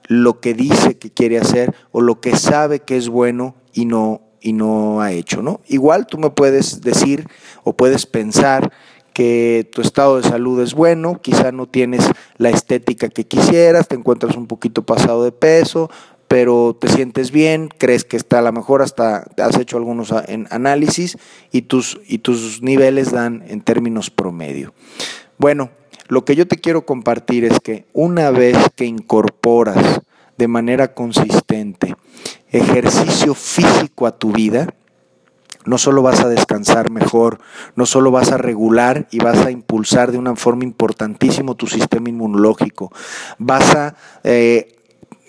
lo 0.08 0.42
que 0.42 0.56
dice 0.56 0.98
que 0.98 1.12
quiere 1.12 1.38
hacer 1.38 1.74
o 1.92 2.02
lo 2.02 2.20
que 2.20 2.36
sabe 2.36 2.80
que 2.80 2.98
es 2.98 3.08
bueno 3.08 3.56
y 3.72 3.86
no 3.86 4.22
y 4.42 4.54
no 4.54 5.02
ha 5.02 5.12
hecho, 5.12 5.42
¿no? 5.42 5.60
Igual 5.68 6.08
tú 6.08 6.18
me 6.18 6.30
puedes 6.30 6.82
decir 6.82 7.28
o 7.64 7.76
puedes 7.76 8.06
pensar 8.06 8.72
que 9.20 9.70
tu 9.74 9.82
estado 9.82 10.16
de 10.16 10.24
salud 10.24 10.62
es 10.62 10.74
bueno, 10.74 11.20
quizá 11.22 11.52
no 11.52 11.68
tienes 11.68 12.10
la 12.38 12.52
estética 12.52 13.10
que 13.10 13.26
quisieras, 13.26 13.90
te 13.90 13.96
encuentras 13.96 14.38
un 14.38 14.48
poquito 14.48 14.84
pasado 14.84 15.26
de 15.26 15.34
peso, 15.34 15.92
pero 16.30 16.74
te 16.80 16.88
sientes 16.88 17.30
bien, 17.30 17.68
crees 17.78 18.06
que 18.06 18.16
está 18.16 18.40
a 18.40 18.42
lo 18.42 18.54
mejor 18.54 18.82
hasta 18.82 19.26
has 19.38 19.58
hecho 19.58 19.76
algunos 19.76 20.14
análisis 20.14 21.18
y 21.52 21.64
tus, 21.64 22.00
y 22.08 22.20
tus 22.20 22.62
niveles 22.62 23.12
dan 23.12 23.44
en 23.50 23.60
términos 23.60 24.10
promedio. 24.10 24.74
Bueno, 25.38 25.70
lo 26.08 26.24
que 26.24 26.38
yo 26.38 26.48
te 26.48 26.56
quiero 26.56 26.86
compartir 26.86 27.44
es 27.44 27.60
que 27.60 27.88
una 27.92 28.32
vez 28.32 28.56
que 28.78 28.86
incorporas 28.86 30.00
de 30.38 30.48
manera 30.48 30.94
consistente 30.94 31.94
ejercicio 32.52 33.34
físico 33.36 34.08
a 34.08 34.18
tu 34.18 34.32
vida, 34.32 34.74
no 35.70 35.78
solo 35.78 36.02
vas 36.02 36.22
a 36.22 36.28
descansar 36.28 36.90
mejor, 36.90 37.40
no 37.76 37.86
solo 37.86 38.10
vas 38.10 38.32
a 38.32 38.38
regular 38.38 39.08
y 39.12 39.20
vas 39.20 39.46
a 39.46 39.52
impulsar 39.52 40.12
de 40.12 40.18
una 40.18 40.36
forma 40.36 40.64
importantísima 40.64 41.54
tu 41.54 41.68
sistema 41.68 42.10
inmunológico, 42.10 42.92
vas 43.38 43.76
a, 43.76 43.96
eh, 44.24 44.79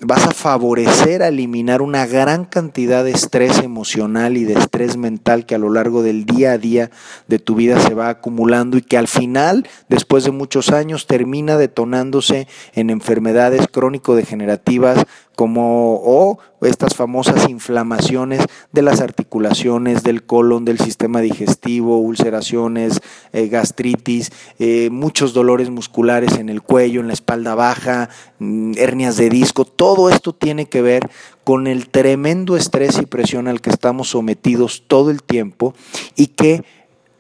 vas 0.03 0.27
a 0.27 0.31
favorecer 0.31 1.23
a 1.23 1.29
eliminar 1.29 1.83
una 1.83 2.07
gran 2.07 2.45
cantidad 2.45 3.05
de 3.05 3.11
estrés 3.11 3.59
emocional 3.59 4.37
y 4.37 4.45
de 4.45 4.55
estrés 4.55 4.97
mental 4.97 5.47
que 5.47 5.55
a 5.55 5.59
lo 5.59 5.71
largo 5.71 6.03
del 6.03 6.25
día 6.25 6.53
a 6.53 6.59
día 6.59 6.91
de 7.29 7.39
tu 7.39 7.55
vida 7.55 7.81
se 7.81 7.95
va 7.95 8.09
acumulando 8.09 8.79
y 8.79 8.83
que 8.83 8.97
al 8.97 9.09
final, 9.09 9.69
después 9.89 10.25
de 10.25 10.31
muchos 10.31 10.71
años, 10.71 11.07
termina 11.07 11.57
detonándose 11.57 12.49
en 12.75 12.91
enfermedades 12.91 13.67
crónico-degenerativas 13.69 15.05
como 15.41 15.95
o 16.05 16.39
estas 16.61 16.95
famosas 16.95 17.49
inflamaciones 17.49 18.45
de 18.73 18.83
las 18.83 19.01
articulaciones, 19.01 20.03
del 20.03 20.23
colon, 20.25 20.67
del 20.67 20.79
sistema 20.79 21.23
digestivo, 21.23 21.97
ulceraciones, 21.97 23.01
eh, 23.33 23.49
gastritis, 23.49 24.31
eh, 24.59 24.91
muchos 24.91 25.33
dolores 25.33 25.71
musculares 25.71 26.37
en 26.37 26.51
el 26.51 26.61
cuello, 26.61 27.01
en 27.01 27.07
la 27.07 27.15
espalda 27.15 27.55
baja, 27.55 28.11
mm, 28.39 28.73
hernias 28.77 29.17
de 29.17 29.31
disco, 29.31 29.65
todo 29.65 29.90
esto 30.11 30.33
tiene 30.33 30.67
que 30.67 30.83
ver 30.83 31.11
con 31.45 31.67
el 31.67 31.89
tremendo 31.89 32.57
estrés 32.57 32.99
y 32.99 33.07
presión 33.07 33.49
al 33.49 33.61
que 33.61 33.71
estamos 33.71 34.11
sometidos 34.11 34.85
todo 34.87 35.11
el 35.11 35.23
tiempo 35.23 35.75
y 36.17 36.29
que 36.29 36.65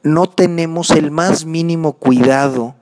no 0.03 0.29
tenemos 0.29 0.91
el 0.91 1.11
más 1.11 1.45
mínimo 1.45 1.95
cuidado 1.95 2.75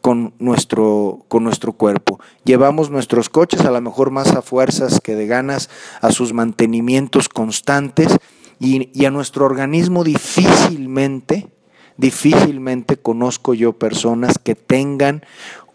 con 0.00 0.34
nuestro, 0.38 1.24
con 1.28 1.44
nuestro 1.44 1.72
cuerpo. 1.72 2.20
Llevamos 2.44 2.90
nuestros 2.90 3.28
coches 3.28 3.62
a 3.62 3.70
lo 3.70 3.80
mejor 3.80 4.10
más 4.10 4.34
a 4.34 4.42
fuerzas 4.42 5.00
que 5.00 5.14
de 5.14 5.26
ganas 5.26 5.68
a 6.00 6.10
sus 6.12 6.32
mantenimientos 6.32 7.28
constantes 7.28 8.16
y, 8.58 8.90
y 8.98 9.04
a 9.04 9.10
nuestro 9.10 9.44
organismo 9.44 10.04
difícilmente, 10.04 11.48
difícilmente 11.96 12.96
conozco 12.96 13.54
yo 13.54 13.72
personas 13.74 14.38
que 14.38 14.54
tengan 14.54 15.24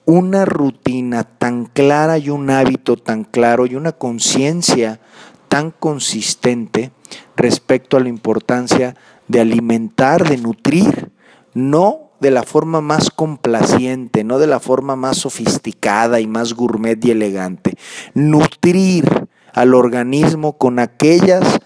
una 0.06 0.46
rutina 0.46 1.24
tan 1.24 1.65
clara 1.65 2.18
y 2.18 2.30
un 2.30 2.50
hábito 2.50 2.96
tan 2.96 3.24
claro 3.24 3.65
y 3.65 3.76
una 3.76 3.94
conciencia 3.94 5.00
tan 5.48 5.72
consistente 5.72 6.91
respecto 7.36 7.98
a 7.98 8.00
la 8.00 8.10
importancia 8.10 8.96
de 9.28 9.41
alimentar, 9.41 10.28
de 10.28 10.38
nutrir, 10.38 11.12
no 11.54 12.12
de 12.20 12.32
la 12.32 12.44
forma 12.44 12.82
más 12.82 13.10
complaciente, 13.10 14.24
no 14.24 14.39
de 14.39 14.48
la 14.48 14.60
forma 14.60 14.96
más 14.96 15.18
sofisticada 15.18 16.20
y 16.20 16.28
más 16.28 16.54
gourmet 16.54 17.04
y 17.04 17.12
elegante. 17.12 17.78
Nutrir 18.13 19.28
al 19.54 19.74
organismo 19.74 20.58
con 20.58 20.80
aquellas 20.80 21.60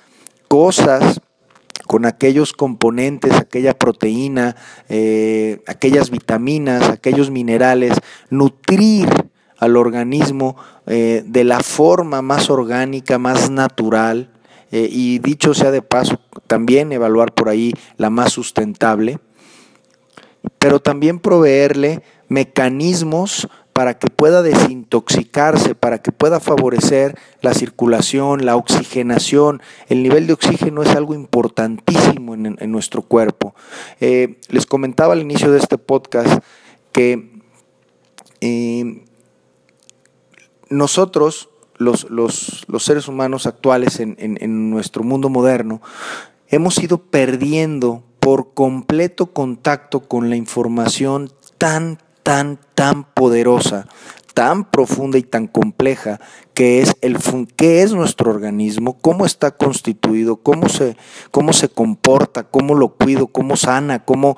cosas, 0.48 1.22
con 1.90 2.06
aquellos 2.06 2.54
componentes, 2.54 3.34
aquella 3.34 3.74
proteína, 3.74 4.56
eh, 4.90 5.64
aquellas 5.66 6.12
vitaminas, 6.12 6.88
aquellos 6.88 7.32
minerales, 7.32 7.94
nutrir 8.30 9.10
al 9.58 9.76
organismo 9.76 10.56
eh, 10.86 11.24
de 11.26 11.44
la 11.44 11.62
forma 11.62 12.22
más 12.22 12.52
orgánica, 12.52 13.18
más 13.18 13.50
natural, 13.50 14.30
eh, 14.72 14.88
y 14.88 15.18
dicho 15.18 15.56
sea 15.56 15.72
de 15.72 15.82
paso, 15.82 16.20
también 16.46 16.92
evaluar 16.92 17.34
por 17.34 17.50
ahí 17.50 17.74
la 17.98 18.12
más 18.12 18.34
sustentable, 18.34 19.18
pero 20.60 20.80
también 20.80 21.18
proveerle 21.18 22.04
mecanismos 22.28 23.50
para 23.80 23.98
que 23.98 24.08
pueda 24.10 24.42
desintoxicarse, 24.42 25.74
para 25.74 26.02
que 26.02 26.12
pueda 26.12 26.42
favorecer 26.42 27.18
la 27.42 27.54
circulación, 27.54 28.46
la 28.46 28.58
oxigenación. 28.58 29.62
El 29.88 30.04
nivel 30.04 30.28
de 30.28 30.34
oxígeno 30.34 30.84
es 30.84 30.90
algo 30.90 31.14
importantísimo 31.14 32.34
en, 32.34 32.58
nuestro 32.74 33.04
cuerpo. 33.04 33.56
Eh, 34.02 34.42
les 34.50 34.66
comentaba 34.66 35.14
al 35.14 35.22
inicio 35.22 35.50
de 35.50 35.60
este 35.60 35.78
podcast 35.78 36.44
que 36.92 37.40
eh, 38.42 39.06
nosotros, 40.70 41.48
los, 41.78 42.06
seres 42.80 43.08
humanos 43.08 43.46
actuales 43.46 44.02
en, 44.02 44.18
en 44.20 44.70
nuestro 44.70 45.06
mundo 45.06 45.30
moderno, 45.30 45.82
hemos 46.50 46.78
ido 46.80 46.98
perdiendo 46.98 48.04
por 48.20 48.54
completo 48.54 49.28
contacto 49.28 50.02
con 50.02 50.30
la 50.30 50.36
información 50.36 51.32
tan, 51.58 52.00
tan, 52.24 52.60
tan 52.76 53.04
poderosa, 53.04 53.88
tan 54.34 54.64
profunda 54.64 55.18
y 55.18 55.24
tan 55.24 55.48
compleja 55.48 56.20
que 56.54 56.82
es 56.82 56.96
el 57.02 57.18
qué 57.56 57.84
es 57.84 57.94
nuestro 57.94 58.32
organismo, 58.32 58.98
cómo 59.00 59.26
está 59.26 59.52
constituido, 59.52 60.38
cómo 60.38 60.70
se, 60.70 60.98
cómo 61.32 61.54
se 61.54 61.70
comporta, 61.70 62.44
cómo 62.44 62.76
lo 62.76 62.96
cuido, 62.96 63.28
cómo 63.28 63.56
sana, 63.56 64.04
cómo 64.06 64.38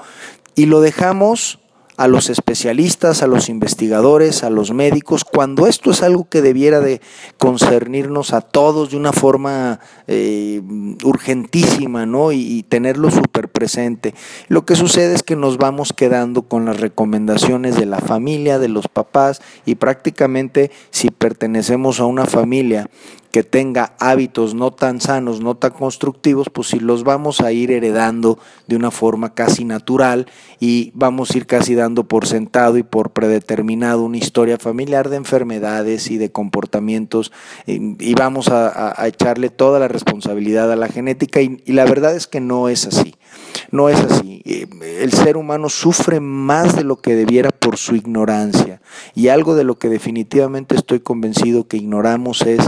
y 0.56 0.66
lo 0.66 0.82
dejamos 0.82 1.61
a 2.02 2.08
los 2.08 2.32
especialistas, 2.32 3.22
a 3.22 3.28
los 3.28 3.48
investigadores, 3.48 4.42
a 4.42 4.50
los 4.50 4.74
médicos, 4.74 5.24
cuando 5.24 5.68
esto 5.68 5.92
es 5.92 6.02
algo 6.02 6.28
que 6.28 6.42
debiera 6.42 6.80
de 6.80 7.00
concernirnos 7.38 8.34
a 8.34 8.42
todos 8.42 8.90
de 8.90 8.98
una 8.98 9.14
forma 9.14 9.80
eh, 10.08 10.64
urgentísima, 11.04 12.08
¿no? 12.08 12.32
Y, 12.32 12.64
tenerlo 12.64 13.12
súper 13.12 13.50
presente. 13.50 14.16
Lo 14.48 14.66
que 14.66 14.76
sucede 14.76 15.14
es 15.14 15.22
que 15.22 15.36
nos 15.36 15.58
vamos 15.58 15.94
quedando 15.94 16.42
con 16.44 16.66
las 16.66 16.80
recomendaciones 16.80 17.76
de 17.76 17.86
la 17.86 18.00
familia, 18.00 18.58
de 18.58 18.70
los 18.70 18.88
papás, 18.88 19.42
y 19.68 19.76
prácticamente 19.76 20.72
si 20.90 21.12
pertenecemos 21.12 22.00
a 22.00 22.06
una 22.06 22.26
familia 22.26 22.90
que 23.32 23.44
tenga 23.44 23.96
hábitos 24.00 24.54
no 24.54 24.72
tan 24.72 25.02
sanos, 25.02 25.42
no 25.42 25.56
tan 25.56 25.72
constructivos, 25.72 26.50
pues 26.50 26.68
si 26.68 26.80
los 26.80 27.04
vamos 27.04 27.42
a 27.42 27.52
ir 27.52 27.72
heredando 27.72 28.38
de 28.68 28.76
una 28.76 28.92
forma 28.92 29.34
casi 29.34 29.64
natural 29.64 30.28
y 30.60 30.92
vamos 30.94 31.32
a 31.32 31.38
ir 31.38 31.48
casi 31.48 31.74
dando 31.74 32.04
por 32.04 32.28
sentado 32.28 32.78
y 32.78 32.84
por 32.84 33.12
predeterminado 33.12 34.04
una 34.04 34.18
historia 34.18 34.58
familiar 34.58 35.10
de 35.10 35.18
enfermedades 35.18 36.12
y 36.12 36.18
de 36.18 36.32
comportamientos 36.32 37.32
y, 37.66 38.14
vamos 38.14 38.50
a, 38.50 38.94
echarle 39.08 39.50
toda 39.50 39.80
la 39.80 39.88
responsabilidad 39.88 40.72
a 40.72 40.76
la 40.76 40.88
genética 40.88 41.42
y, 41.42 41.64
y 41.66 41.72
la 41.74 41.86
verdad 41.86 42.16
es 42.16 42.28
que 42.28 42.40
no 42.40 42.70
es 42.70 42.86
así. 42.86 43.16
No 43.72 43.90
es 43.90 44.00
así. 44.00 44.42
Eh, 44.46 44.68
el 45.00 45.12
ser 45.14 45.38
humano 45.38 45.70
sufre 45.70 46.20
más 46.20 46.76
de 46.76 46.84
lo 46.84 46.98
que 46.98 47.16
debiera 47.16 47.50
por 47.50 47.78
su 47.78 47.96
ignorancia. 47.96 48.82
Y 49.16 49.30
algo 49.30 49.56
de 49.56 49.64
lo 49.64 49.78
que 49.78 49.90
definitivamente 49.90 50.76
estoy 50.76 51.00
convencido 51.00 51.68
que 51.68 51.78
ignoramos 51.78 52.42
es 52.42 52.60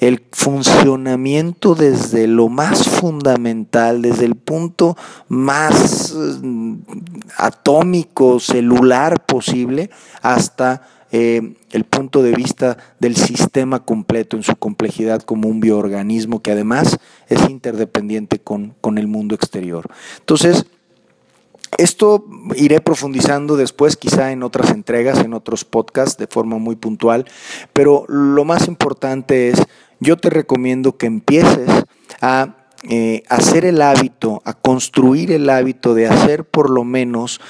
el 0.00 0.22
funcionamiento 0.32 1.74
desde 1.74 2.26
lo 2.26 2.48
más 2.48 2.88
fundamental, 2.88 4.00
desde 4.00 4.24
el 4.24 4.34
punto 4.34 4.96
más 5.28 6.14
mm, 6.14 6.76
atómico, 7.36 8.40
celular 8.40 9.24
posible, 9.26 9.90
hasta 10.22 10.82
eh, 11.12 11.54
el 11.72 11.84
punto 11.84 12.22
de 12.22 12.32
vista 12.32 12.78
del 12.98 13.14
sistema 13.14 13.84
completo 13.84 14.36
en 14.36 14.42
su 14.42 14.56
complejidad 14.56 15.22
como 15.22 15.48
un 15.48 15.60
bioorganismo 15.60 16.40
que 16.40 16.52
además 16.52 16.98
es 17.28 17.50
interdependiente 17.50 18.38
con, 18.38 18.74
con 18.80 18.96
el 18.96 19.06
mundo 19.06 19.34
exterior. 19.34 19.90
Entonces, 20.20 20.66
esto 21.82 22.24
iré 22.56 22.80
profundizando 22.80 23.56
después, 23.56 23.96
quizá 23.96 24.32
en 24.32 24.42
otras 24.42 24.70
entregas, 24.70 25.18
en 25.20 25.34
otros 25.34 25.64
podcasts, 25.64 26.18
de 26.18 26.26
forma 26.26 26.58
muy 26.58 26.76
puntual, 26.76 27.24
pero 27.72 28.04
lo 28.08 28.44
más 28.44 28.68
importante 28.68 29.48
es, 29.48 29.62
yo 29.98 30.16
te 30.16 30.30
recomiendo 30.30 30.96
que 30.96 31.06
empieces 31.06 31.70
a 32.20 32.56
eh, 32.88 33.22
hacer 33.28 33.64
el 33.64 33.82
hábito, 33.82 34.42
a 34.44 34.54
construir 34.54 35.32
el 35.32 35.50
hábito 35.50 35.94
de 35.94 36.06
hacer 36.06 36.44
por 36.44 36.70
lo 36.70 36.84
menos 36.84 37.40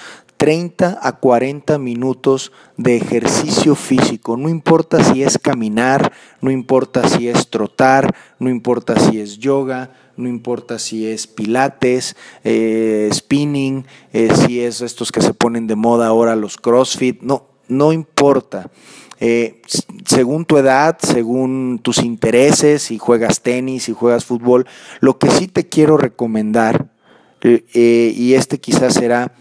30 0.40 0.98
a 1.02 1.12
40 1.18 1.78
minutos 1.78 2.50
de 2.78 2.96
ejercicio 2.96 3.74
físico. 3.74 4.38
No 4.38 4.48
importa 4.48 5.04
si 5.04 5.22
es 5.22 5.36
caminar, 5.36 6.12
no 6.40 6.50
importa 6.50 7.06
si 7.08 7.28
es 7.28 7.50
trotar, 7.50 8.14
no 8.38 8.48
importa 8.48 8.98
si 8.98 9.20
es 9.20 9.36
yoga, 9.36 9.90
no 10.20 10.28
importa 10.28 10.78
si 10.78 11.06
es 11.06 11.26
pilates, 11.26 12.16
eh, 12.44 13.08
spinning, 13.12 13.86
eh, 14.12 14.28
si 14.34 14.60
es 14.60 14.80
estos 14.80 15.10
que 15.12 15.22
se 15.22 15.34
ponen 15.34 15.66
de 15.66 15.76
moda 15.76 16.06
ahora 16.06 16.36
los 16.36 16.56
CrossFit, 16.56 17.22
no, 17.22 17.46
no 17.68 17.92
importa. 17.92 18.70
Eh, 19.18 19.60
según 20.06 20.44
tu 20.44 20.56
edad, 20.56 20.98
según 21.00 21.80
tus 21.82 21.98
intereses, 21.98 22.82
si 22.82 22.98
juegas 22.98 23.42
tenis, 23.42 23.84
si 23.84 23.92
juegas 23.92 24.24
fútbol, 24.24 24.66
lo 25.00 25.18
que 25.18 25.30
sí 25.30 25.46
te 25.46 25.68
quiero 25.68 25.96
recomendar 25.96 26.88
y 27.42 28.34
este 28.34 28.60
quizás 28.60 28.92
será 28.92 29.32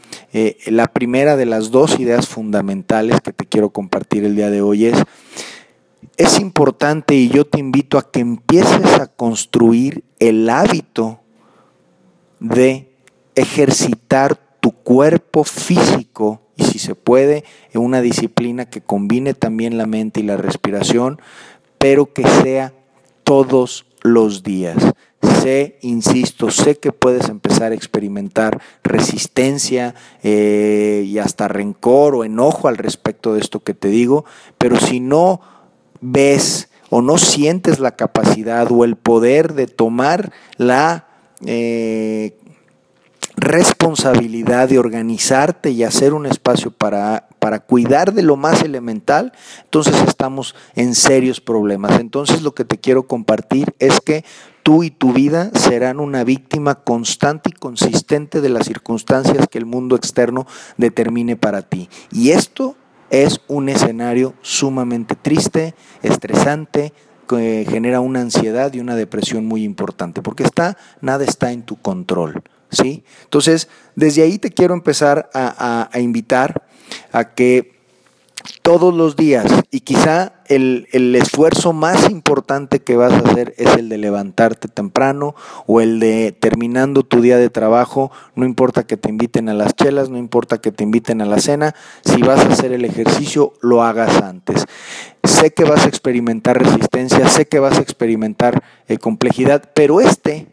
la 0.68 0.88
primera 0.88 1.36
de 1.36 1.46
las 1.46 1.70
dos 1.70 2.00
ideas 2.00 2.30
fundamentales 2.30 3.20
que 3.20 3.34
te 3.34 3.46
quiero 3.46 3.72
compartir 3.72 4.24
el 4.24 4.38
día 4.38 4.50
de 4.50 4.62
hoy 4.62 4.86
es, 4.86 4.98
es 6.18 6.40
importante 6.40 7.16
y 7.16 7.30
yo 7.30 7.46
te 7.46 7.60
invito 7.60 7.98
a 7.98 8.12
que 8.12 8.20
empieces 8.20 9.00
a 9.00 9.08
construir 9.08 10.04
el 10.20 10.50
hábito 10.50 11.22
de 12.40 12.92
ejercitar 13.36 14.40
tu 14.60 14.72
cuerpo 14.72 15.44
físico 15.44 16.42
y 16.56 16.66
si 16.66 16.80
se 16.80 16.96
puede 16.96 17.46
en 17.72 17.82
una 17.82 18.02
disciplina 18.02 18.66
que 18.66 18.82
combine 18.82 19.34
también 19.34 19.78
la 19.78 19.86
mente 19.86 20.20
y 20.20 20.24
la 20.24 20.36
respiración, 20.36 21.22
pero 21.78 22.14
que 22.14 22.28
sea 22.28 22.74
todos 23.24 23.86
los 24.02 24.44
días. 24.44 24.76
Sé, 25.42 25.78
insisto, 25.82 26.52
sé 26.52 26.76
que 26.76 26.92
puedes 26.92 27.30
empezar 27.30 27.72
a 27.72 27.76
experimentar 27.76 28.62
resistencia 28.84 29.96
eh, 30.24 31.04
y 31.06 31.18
hasta 31.18 31.48
rencor 31.48 32.16
o 32.16 32.24
enojo 32.24 32.68
al 32.68 32.78
respecto 32.78 33.34
de 33.34 33.42
esto 33.42 33.62
que 33.62 33.74
te 33.74 33.88
digo, 33.88 34.26
pero 34.58 34.78
si 34.80 35.00
no 35.00 35.42
ves 36.02 36.70
o 36.90 37.02
no 37.02 37.18
sientes 37.18 37.80
la 37.80 37.96
capacidad 37.96 38.72
o 38.72 38.84
el 38.84 38.96
poder 38.96 39.54
de 39.54 39.68
tomar 39.68 40.32
la 40.58 41.08
eh, 41.46 42.36
responsabilidad 43.40 44.68
de 44.68 44.80
organizarte 44.80 45.72
y 45.72 45.84
hacer 45.84 46.14
un 46.14 46.26
espacio 46.26 46.72
para, 46.72 47.30
para 47.40 47.60
cuidar 47.60 48.14
de 48.14 48.24
lo 48.24 48.36
más 48.36 48.64
elemental, 48.64 49.32
entonces 49.64 49.96
estamos 50.08 50.56
en 50.76 50.94
serios 50.94 51.40
problemas. 51.40 52.00
Entonces 52.00 52.42
lo 52.42 52.54
que 52.54 52.66
te 52.66 52.78
quiero 52.78 53.08
compartir 53.08 53.74
es 53.80 54.02
que 54.02 54.26
tú 54.64 54.84
y 54.84 54.92
tu 54.92 55.14
vida 55.14 55.52
serán 55.56 56.00
una 56.00 56.24
víctima 56.24 56.76
constante 56.76 57.50
y 57.50 57.58
consistente 57.58 58.42
de 58.42 58.50
las 58.50 58.66
circunstancias 58.66 59.48
que 59.50 59.58
el 59.58 59.66
mundo 59.66 59.96
externo 59.96 60.46
determine 60.78 61.38
para 61.38 61.62
ti. 61.62 61.90
Y 62.12 62.32
esto 62.32 62.76
es 63.10 63.42
un 63.48 63.70
escenario 63.70 64.34
sumamente 64.42 65.16
triste, 65.16 65.76
estresante, 66.04 66.94
que 67.28 67.66
genera 67.70 68.00
una 68.00 68.22
ansiedad 68.22 68.74
y 68.74 68.80
una 68.80 68.96
depresión 68.96 69.46
muy 69.46 69.64
importante, 69.64 70.22
porque 70.22 70.44
está, 70.44 70.78
nada 71.02 71.24
está 71.24 71.52
en 71.52 71.64
tu 71.64 71.80
control. 71.80 72.44
¿sí? 72.72 73.04
Entonces, 73.24 73.68
desde 73.96 74.24
ahí 74.24 74.40
te 74.40 74.52
quiero 74.52 74.74
empezar 74.74 75.30
a, 75.34 75.90
invitar 76.00 76.64
a 77.12 77.36
que 77.36 77.79
todos 78.62 78.94
los 78.94 79.16
días, 79.16 79.46
y 79.72 79.82
quizá 79.82 80.34
el, 80.46 80.88
esfuerzo 81.16 81.74
más 81.74 82.10
importante 82.10 82.80
que 82.80 82.96
vas 82.96 83.14
a 83.14 83.30
hacer 83.30 83.54
es 83.58 83.76
el 83.76 83.90
de 83.90 83.98
levantarte 83.98 84.68
temprano 84.68 85.36
o 85.68 85.82
el 85.82 86.00
de 86.00 86.32
terminando 86.32 87.04
tu 87.04 87.22
día 87.22 87.38
de 87.38 87.50
trabajo, 87.50 88.12
no 88.36 88.46
importa 88.46 88.86
que 88.86 88.98
te 88.98 89.10
inviten 89.10 89.50
a 89.50 89.54
las 89.54 89.76
chelas, 89.76 90.10
no 90.10 90.18
importa 90.18 90.60
que 90.60 90.72
te 90.72 90.84
inviten 90.84 91.22
a 91.22 91.26
la 91.26 91.40
cena, 91.40 91.76
si 92.04 92.22
vas 92.22 92.46
a 92.46 92.50
hacer 92.50 92.72
el 92.72 92.86
ejercicio, 92.86 93.54
lo 93.62 93.84
hagas 93.84 94.22
antes. 94.22 94.66
Sé 95.24 95.52
que 95.52 95.64
vas 95.64 95.86
a 95.86 95.90
experimentar 95.90 96.64
resistencia, 96.64 97.28
sé 97.28 97.48
que 97.48 97.60
vas 97.60 97.78
a 97.78 97.82
experimentar 97.82 98.64
eh, 98.88 98.98
complejidad, 98.98 99.72
pero 99.74 100.02
este 100.02 100.48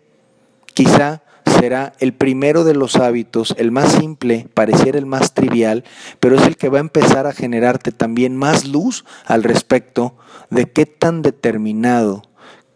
quizá 0.75 1.22
será 1.59 1.92
el 1.99 2.14
primero 2.14 2.64
de 2.64 2.75
los 2.75 2.97
hábitos, 2.97 3.55
el 3.59 3.71
más 3.71 3.92
simple, 3.92 4.49
pareciera 4.55 4.99
el 4.99 5.07
más 5.07 5.35
trivial, 5.35 5.85
pero 6.21 6.37
es 6.37 6.47
el 6.47 6.57
que 6.57 6.69
va 6.69 6.79
a 6.79 6.81
empezar 6.81 7.27
a 7.27 7.33
generarte 7.33 7.92
también 7.92 8.37
más 8.37 8.66
luz 8.66 9.05
al 9.27 9.42
respecto 9.42 10.16
de 10.51 10.71
qué 10.71 10.87
tan 10.87 11.23
determinado, 11.23 12.23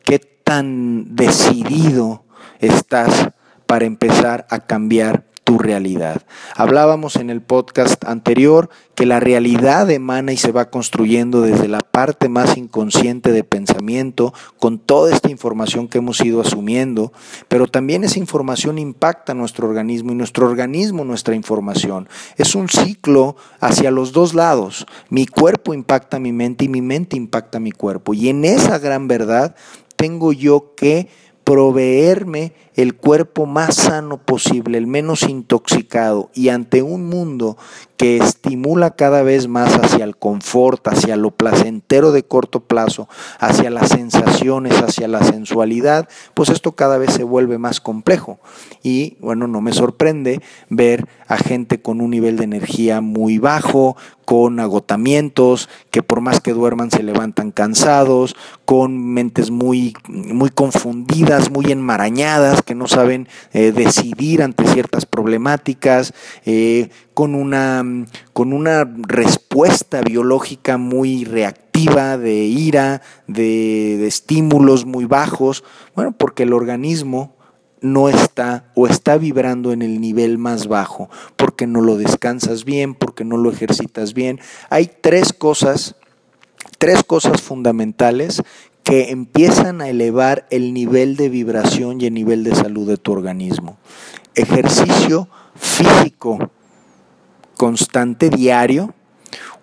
qué 0.05 0.19
tan 0.19 1.17
decidido 1.17 2.25
estás 2.59 3.31
para 3.67 3.85
empezar 3.85 4.47
a 4.51 4.61
cambiar 4.67 5.30
tu 5.51 5.59
realidad. 5.59 6.23
Hablábamos 6.55 7.17
en 7.17 7.29
el 7.29 7.43
podcast 7.43 8.05
anterior 8.05 8.71
que 8.95 9.05
la 9.05 9.19
realidad 9.19 9.91
emana 9.91 10.31
y 10.31 10.37
se 10.37 10.53
va 10.53 10.71
construyendo 10.71 11.41
desde 11.41 11.67
la 11.67 11.81
parte 11.81 12.29
más 12.29 12.57
inconsciente 12.57 13.33
de 13.33 13.43
pensamiento, 13.43 14.33
con 14.61 14.79
toda 14.79 15.13
esta 15.13 15.29
información 15.29 15.89
que 15.89 15.99
hemos 15.99 16.21
ido 16.21 16.41
asumiendo, 16.41 17.13
pero 17.49 17.67
también 17.67 18.05
esa 18.05 18.21
información 18.21 18.79
impacta 18.79 19.35
nuestro 19.35 19.67
organismo 19.67 20.13
y 20.13 20.15
nuestro 20.15 20.47
organismo 20.47 21.05
nuestra 21.05 21.35
información. 21.35 22.09
Es 22.37 22.55
un 22.55 22.69
ciclo 22.69 23.35
hacia 23.59 23.91
los 23.91 24.13
dos 24.13 24.35
lados. 24.35 24.87
Mi 25.09 25.27
cuerpo 25.27 25.75
impacta 25.75 26.21
mi 26.21 26.31
mente 26.31 26.67
y 26.67 26.69
mi 26.69 26.81
mente 26.81 27.17
impacta 27.17 27.59
mi 27.59 27.73
cuerpo. 27.73 28.15
Y 28.15 28.29
en 28.29 28.45
esa 28.45 28.79
gran 28.79 29.09
verdad 29.09 29.57
tengo 29.97 30.33
yo 30.33 30.77
que 30.77 31.09
proveerme 31.43 32.53
el 32.83 32.95
cuerpo 32.95 33.47
más 33.47 33.75
sano 33.75 34.19
posible, 34.19 34.79
el 34.79 34.87
menos 34.87 35.25
intoxicado 35.25 36.31
y 36.35 36.49
ante 36.49 36.83
un 36.83 37.09
mundo 37.09 37.57
que 38.01 38.17
estimula 38.17 38.93
cada 38.93 39.23
vez 39.23 39.47
más 39.47 39.75
hacia 39.75 40.05
el 40.05 40.17
confort, 40.17 40.89
hacia 40.89 41.19
lo 41.19 41.33
placentero 41.33 42.13
de 42.13 42.23
corto 42.23 42.61
plazo, 42.61 43.11
hacia 43.39 43.69
las 43.69 43.91
sensaciones, 43.91 44.73
hacia 44.81 45.07
la 45.07 45.23
sensualidad, 45.23 46.09
pues 46.33 46.49
esto 46.49 46.73
cada 46.73 46.97
vez 46.97 47.13
se 47.13 47.25
vuelve 47.25 47.59
más 47.59 47.83
complejo. 47.83 48.39
Y 48.83 49.19
bueno, 49.21 49.49
no 49.49 49.61
me 49.61 49.75
sorprende 49.75 50.41
ver 50.71 51.07
a 51.29 51.37
gente 51.37 51.83
con 51.83 52.01
un 52.01 52.11
nivel 52.11 52.39
de 52.39 52.45
energía 52.45 53.03
muy 53.03 53.37
bajo, 53.37 53.99
con 54.25 54.61
agotamientos, 54.61 55.69
que 55.91 56.03
por 56.03 56.21
más 56.23 56.41
que 56.41 56.55
duerman 56.55 56.91
se 56.91 57.03
levantan 57.03 57.51
cansados, 57.51 58.35
con 58.65 59.13
mentes 59.13 59.51
muy, 59.51 59.93
muy 60.09 60.49
confundidas, 60.49 61.51
muy 61.51 61.71
enmarañadas, 61.71 62.63
que 62.71 62.77
no 62.77 62.87
saben 62.87 63.27
eh, 63.53 63.73
decidir 63.73 64.45
ante 64.45 64.65
ciertas 64.65 65.05
problemáticas, 65.05 66.15
eh, 66.47 66.91
con, 67.15 67.35
una, 67.35 67.85
con 68.33 68.53
una 68.53 68.89
respuesta 69.09 70.03
biológica 70.03 70.79
muy 70.79 71.25
reactiva, 71.25 72.17
de 72.17 72.45
ira, 72.45 73.03
de, 73.27 73.97
de 73.99 74.07
estímulos 74.07 74.87
muy 74.87 75.05
bajos, 75.05 75.65
bueno, 75.97 76.13
porque 76.13 76.45
el 76.45 76.53
organismo 76.53 77.35
no 77.81 78.09
está 78.09 78.71
o 78.77 78.87
está 78.87 79.19
vibrando 79.19 79.73
en 79.73 79.83
el 79.83 80.01
nivel 80.01 80.39
más 80.39 80.69
bajo, 80.69 81.11
porque 81.35 81.67
no 81.67 81.81
lo 81.81 81.97
descansas 81.97 82.65
bien, 82.65 82.95
porque 82.95 83.25
no 83.25 83.37
lo 83.37 83.51
ejercitas 83.51 84.15
bien. 84.15 84.39
Hay 84.69 84.89
tres 85.01 85.33
cosas, 85.33 85.97
tres 86.79 87.03
cosas 87.03 87.43
fundamentales 87.43 88.41
que 88.91 89.13
empiezan 89.13 89.81
a 89.81 89.89
elevar 89.89 90.49
el 90.51 90.75
nivel 90.75 91.15
de 91.15 91.29
vibración 91.29 92.01
y 92.01 92.07
el 92.07 92.15
nivel 92.15 92.43
de 92.43 92.57
salud 92.57 92.89
de 92.89 92.97
tu 92.97 93.13
organismo. 93.13 93.77
Ejercicio 94.35 95.29
físico 95.55 96.51
constante 97.57 98.31
diario, 98.31 98.93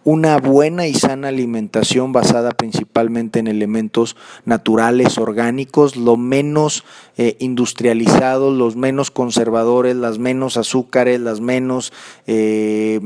una 0.07 0.37
buena 0.37 0.87
y 0.87 0.93
sana 0.93 1.27
alimentación 1.27 2.13
basada 2.13 2.51
principalmente 2.51 3.39
en 3.39 3.47
elementos 3.47 4.15
naturales, 4.45 5.17
orgánicos, 5.17 5.97
lo 5.97 6.15
menos 6.15 6.85
eh, 7.17 7.35
industrializados, 7.41 8.55
los 8.55 8.77
menos 8.77 9.11
conservadores, 9.11 9.97
las 9.97 10.17
menos 10.17 10.55
azúcares, 10.55 11.19
las 11.19 11.41
menos 11.41 11.91
eh, 12.25 13.01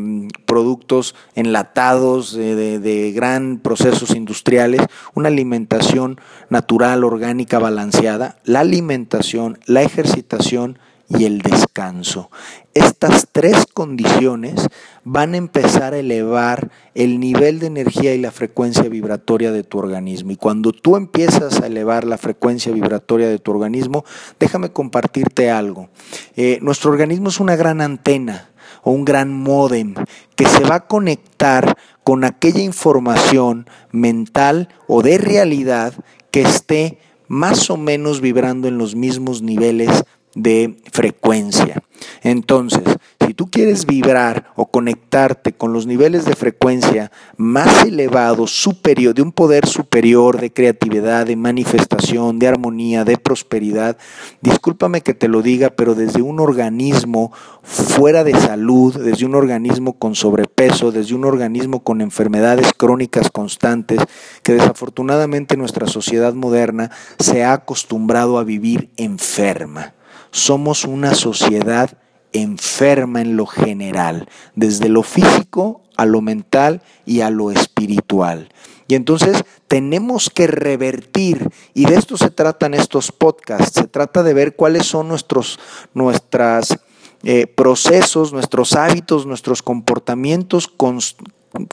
productos 0.46 1.16
enlatados 1.34 2.34
de, 2.34 2.78
de 2.78 3.12
gran 3.14 3.58
procesos 3.58 4.16
industriales, 4.16 4.82
una 5.16 5.30
alimentación 5.30 6.22
natural, 6.50 7.04
orgánica, 7.04 7.58
balanceada, 7.58 8.38
la 8.44 8.60
alimentación, 8.60 9.58
la 9.66 9.82
ejercitación, 9.82 10.78
y 11.18 11.26
el 11.26 11.42
descanso. 11.42 12.30
Estas 12.74 13.28
tres 13.32 13.66
condiciones 13.74 14.68
van 15.04 15.34
a 15.34 15.38
empezar 15.38 15.94
a 15.94 16.00
elevar 16.00 16.72
el 16.96 17.20
nivel 17.20 17.60
de 17.60 17.68
energía 17.68 18.14
y 18.14 18.20
la 18.20 18.32
frecuencia 18.32 18.84
vibratoria 18.84 19.52
de 19.52 19.64
tu 19.64 19.78
organismo. 19.78 20.32
Y 20.32 20.38
cuando 20.38 20.72
tú 20.72 20.96
empiezas 20.96 21.62
a 21.62 21.68
elevar 21.68 22.06
la 22.06 22.18
frecuencia 22.18 22.72
vibratoria 22.72 23.28
de 23.28 23.40
tu 23.40 23.52
organismo, 23.52 24.06
déjame 24.40 24.72
compartirte 24.72 25.52
algo. 25.52 25.90
Eh, 26.36 26.60
nuestro 26.62 26.92
organismo 26.92 27.30
es 27.30 27.40
una 27.40 27.56
gran 27.56 27.82
antena 27.82 28.50
o 28.84 28.92
un 28.92 29.06
gran 29.06 29.34
modem 29.34 29.96
que 30.36 30.46
se 30.46 30.64
va 30.64 30.76
a 30.76 30.88
conectar 30.88 31.78
con 32.04 32.24
aquella 32.24 32.62
información 32.62 33.68
mental 33.92 34.70
o 34.88 35.02
de 35.02 35.18
realidad 35.18 35.94
que 36.32 36.42
esté 36.42 36.98
más 37.28 37.70
o 37.70 37.78
menos 37.78 38.22
vibrando 38.22 38.68
en 38.68 38.78
los 38.78 38.96
mismos 38.96 39.42
niveles 39.42 40.04
de 40.36 40.78
frecuencia. 40.92 41.82
Entonces, 42.24 42.84
si 43.26 43.34
tú 43.34 43.50
quieres 43.50 43.86
vibrar 43.86 44.52
o 44.56 44.68
conectarte 44.68 45.54
con 45.54 45.74
los 45.74 45.86
niveles 45.86 46.26
de 46.26 46.36
frecuencia 46.36 47.12
más 47.38 47.86
elevados, 47.86 48.52
superior, 48.52 49.14
de 49.14 49.22
un 49.22 49.32
poder 49.32 49.68
superior 49.68 50.40
de 50.40 50.52
creatividad, 50.52 51.26
de 51.26 51.36
manifestación, 51.36 52.40
de 52.40 52.48
armonía, 52.48 53.04
de 53.04 53.18
prosperidad, 53.18 53.98
discúlpame 54.42 55.02
que 55.02 55.14
te 55.14 55.28
lo 55.28 55.42
diga, 55.42 55.70
pero 55.72 55.96
desde 55.96 56.22
un 56.22 56.40
organismo 56.40 57.32
fuera 57.62 58.24
de 58.24 58.34
salud, 58.34 59.00
desde 59.00 59.26
un 59.26 59.36
organismo 59.36 59.94
con 60.00 60.16
sobrepeso, 60.16 60.92
desde 60.92 61.16
un 61.16 61.26
organismo 61.26 61.84
con 61.84 62.02
enfermedades 62.02 62.74
crónicas 62.76 63.30
constantes, 63.30 64.00
que 64.44 64.54
desafortunadamente 64.54 65.58
nuestra 65.58 65.88
sociedad 65.88 66.34
moderna 66.34 66.92
se 67.20 67.44
ha 67.44 67.54
acostumbrado 67.54 68.40
a 68.40 68.44
vivir 68.44 68.90
enferma 68.98 69.94
somos 70.32 70.86
una 70.86 71.14
sociedad 71.14 71.98
enferma 72.34 73.22
en 73.22 73.36
lo 73.38 73.46
general, 73.46 74.28
desde 74.56 74.90
lo 74.90 75.04
físico 75.04 75.82
a 75.98 76.06
lo 76.06 76.22
mental 76.22 76.82
y 77.06 77.22
a 77.22 77.30
lo 77.30 77.52
espiritual. 77.52 78.50
Y 78.88 78.96
entonces 78.96 79.44
tenemos 79.68 80.30
que 80.30 80.48
revertir, 80.48 81.50
y 81.74 81.86
de 81.86 81.96
esto 81.96 82.18
se 82.18 82.30
tratan 82.30 82.74
estos 82.74 83.12
podcasts, 83.12 83.80
se 83.80 83.88
trata 83.88 84.24
de 84.24 84.34
ver 84.34 84.56
cuáles 84.56 84.86
son 84.86 85.08
nuestros 85.08 85.60
nuestras, 85.94 86.78
eh, 87.24 87.48
procesos, 87.48 88.34
nuestros 88.34 88.74
hábitos, 88.76 89.26
nuestros 89.26 89.62
comportamientos 89.62 90.68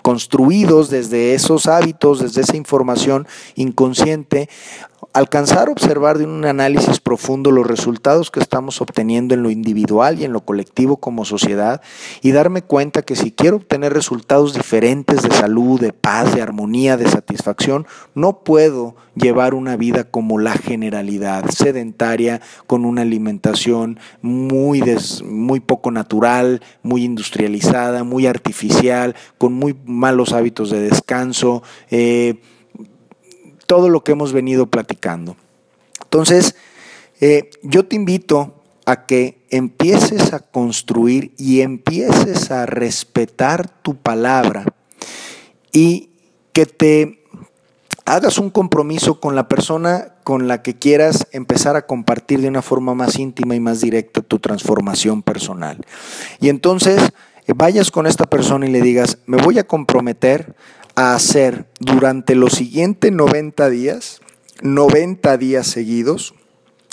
construidos 0.02 0.90
desde 0.90 1.34
esos 1.34 1.66
hábitos, 1.66 2.20
desde 2.20 2.42
esa 2.42 2.56
información 2.56 3.26
inconsciente, 3.54 4.48
alcanzar 5.12 5.68
a 5.68 5.72
observar 5.72 6.18
de 6.18 6.24
un 6.24 6.44
análisis 6.44 7.00
profundo 7.00 7.50
los 7.50 7.66
resultados 7.66 8.30
que 8.30 8.40
estamos 8.40 8.80
obteniendo 8.80 9.34
en 9.34 9.42
lo 9.42 9.50
individual 9.50 10.20
y 10.20 10.24
en 10.24 10.32
lo 10.32 10.40
colectivo 10.40 10.96
como 10.98 11.24
sociedad 11.24 11.80
y 12.22 12.32
darme 12.32 12.62
cuenta 12.62 13.02
que 13.02 13.16
si 13.16 13.32
quiero 13.32 13.56
obtener 13.56 13.92
resultados 13.92 14.54
diferentes 14.54 15.22
de 15.22 15.30
salud, 15.30 15.80
de 15.80 15.92
paz, 15.92 16.34
de 16.34 16.42
armonía, 16.42 16.96
de 16.96 17.08
satisfacción, 17.08 17.86
no 18.14 18.40
puedo 18.40 18.96
llevar 19.14 19.54
una 19.54 19.76
vida 19.76 20.04
como 20.04 20.38
la 20.38 20.52
generalidad, 20.52 21.48
sedentaria, 21.50 22.40
con 22.66 22.84
una 22.84 23.02
alimentación 23.02 23.98
muy, 24.20 24.82
muy 25.24 25.60
poco 25.60 25.90
natural, 25.90 26.62
muy 26.82 27.04
industrializada, 27.04 28.04
muy 28.04 28.26
artificial, 28.26 29.14
con 29.38 29.52
muy 29.52 29.76
malos 29.84 30.32
hábitos 30.32 30.70
de 30.70 30.80
descanso. 30.80 31.62
Eh, 31.90 32.40
todo 33.68 33.90
lo 33.90 34.02
que 34.02 34.12
hemos 34.12 34.32
venido 34.32 34.66
platicando. 34.66 35.36
Entonces, 36.02 36.56
eh, 37.20 37.50
yo 37.62 37.84
te 37.84 37.96
invito 37.96 38.54
a 38.86 39.04
que 39.04 39.44
empieces 39.50 40.32
a 40.32 40.40
construir 40.40 41.34
y 41.36 41.60
empieces 41.60 42.50
a 42.50 42.64
respetar 42.64 43.68
tu 43.82 43.94
palabra 43.94 44.64
y 45.70 46.08
que 46.54 46.64
te 46.64 47.22
hagas 48.06 48.38
un 48.38 48.48
compromiso 48.48 49.20
con 49.20 49.36
la 49.36 49.48
persona 49.48 50.14
con 50.24 50.48
la 50.48 50.62
que 50.62 50.78
quieras 50.78 51.28
empezar 51.32 51.76
a 51.76 51.86
compartir 51.86 52.40
de 52.40 52.48
una 52.48 52.62
forma 52.62 52.94
más 52.94 53.18
íntima 53.18 53.54
y 53.54 53.60
más 53.60 53.82
directa 53.82 54.22
tu 54.22 54.38
transformación 54.38 55.22
personal. 55.22 55.84
Y 56.40 56.48
entonces 56.48 57.12
vayas 57.54 57.90
con 57.90 58.06
esta 58.06 58.24
persona 58.24 58.66
y 58.66 58.70
le 58.70 58.80
digas, 58.80 59.18
me 59.26 59.36
voy 59.36 59.58
a 59.58 59.66
comprometer 59.66 60.54
a 60.98 61.14
hacer 61.14 61.68
durante 61.78 62.34
los 62.34 62.54
siguientes 62.54 63.12
90 63.12 63.70
días, 63.70 64.20
90 64.62 65.36
días 65.36 65.68
seguidos, 65.68 66.34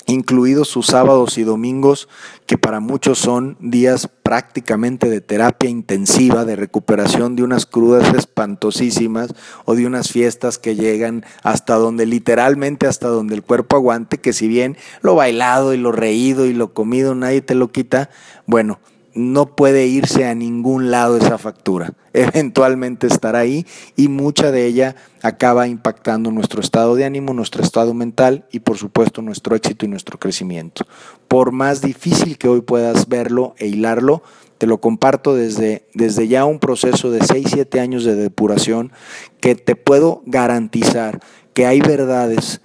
incluidos 0.06 0.68
sus 0.68 0.86
sábados 0.86 1.38
y 1.38 1.42
domingos, 1.42 2.08
que 2.46 2.56
para 2.56 2.78
muchos 2.78 3.18
son 3.18 3.56
días 3.58 4.08
prácticamente 4.22 5.08
de 5.08 5.20
terapia 5.20 5.68
intensiva, 5.68 6.44
de 6.44 6.54
recuperación 6.54 7.34
de 7.34 7.42
unas 7.42 7.66
crudas 7.66 8.14
espantosísimas 8.14 9.34
o 9.64 9.74
de 9.74 9.86
unas 9.86 10.12
fiestas 10.12 10.60
que 10.60 10.76
llegan 10.76 11.24
hasta 11.42 11.74
donde 11.74 12.06
literalmente 12.06 12.86
hasta 12.86 13.08
donde 13.08 13.34
el 13.34 13.42
cuerpo 13.42 13.74
aguante, 13.74 14.18
que 14.18 14.32
si 14.32 14.46
bien 14.46 14.76
lo 15.02 15.16
bailado 15.16 15.74
y 15.74 15.78
lo 15.78 15.90
reído 15.90 16.46
y 16.46 16.52
lo 16.52 16.72
comido 16.74 17.16
nadie 17.16 17.40
te 17.40 17.56
lo 17.56 17.72
quita, 17.72 18.08
bueno, 18.46 18.78
no 19.16 19.56
puede 19.56 19.86
irse 19.86 20.26
a 20.26 20.34
ningún 20.34 20.90
lado 20.90 21.16
esa 21.16 21.38
factura. 21.38 21.94
Eventualmente 22.12 23.06
estará 23.06 23.40
ahí 23.40 23.66
y 23.96 24.08
mucha 24.08 24.52
de 24.52 24.66
ella 24.66 24.94
acaba 25.22 25.66
impactando 25.66 26.30
nuestro 26.30 26.60
estado 26.60 26.94
de 26.94 27.04
ánimo, 27.04 27.32
nuestro 27.32 27.62
estado 27.62 27.94
mental 27.94 28.44
y 28.52 28.60
por 28.60 28.76
supuesto 28.76 29.22
nuestro 29.22 29.56
éxito 29.56 29.86
y 29.86 29.88
nuestro 29.88 30.18
crecimiento. 30.18 30.86
Por 31.28 31.50
más 31.50 31.80
difícil 31.80 32.38
que 32.38 32.48
hoy 32.48 32.60
puedas 32.60 33.08
verlo 33.08 33.54
e 33.58 33.66
hilarlo, 33.66 34.22
te 34.58 34.66
lo 34.66 34.80
comparto 34.80 35.34
desde, 35.34 35.86
desde 35.94 36.28
ya 36.28 36.44
un 36.44 36.58
proceso 36.58 37.10
de 37.10 37.24
6, 37.24 37.48
7 37.54 37.80
años 37.80 38.04
de 38.04 38.14
depuración 38.14 38.92
que 39.40 39.54
te 39.54 39.76
puedo 39.76 40.22
garantizar 40.26 41.20
que 41.54 41.66
hay 41.66 41.80
verdades 41.80 42.60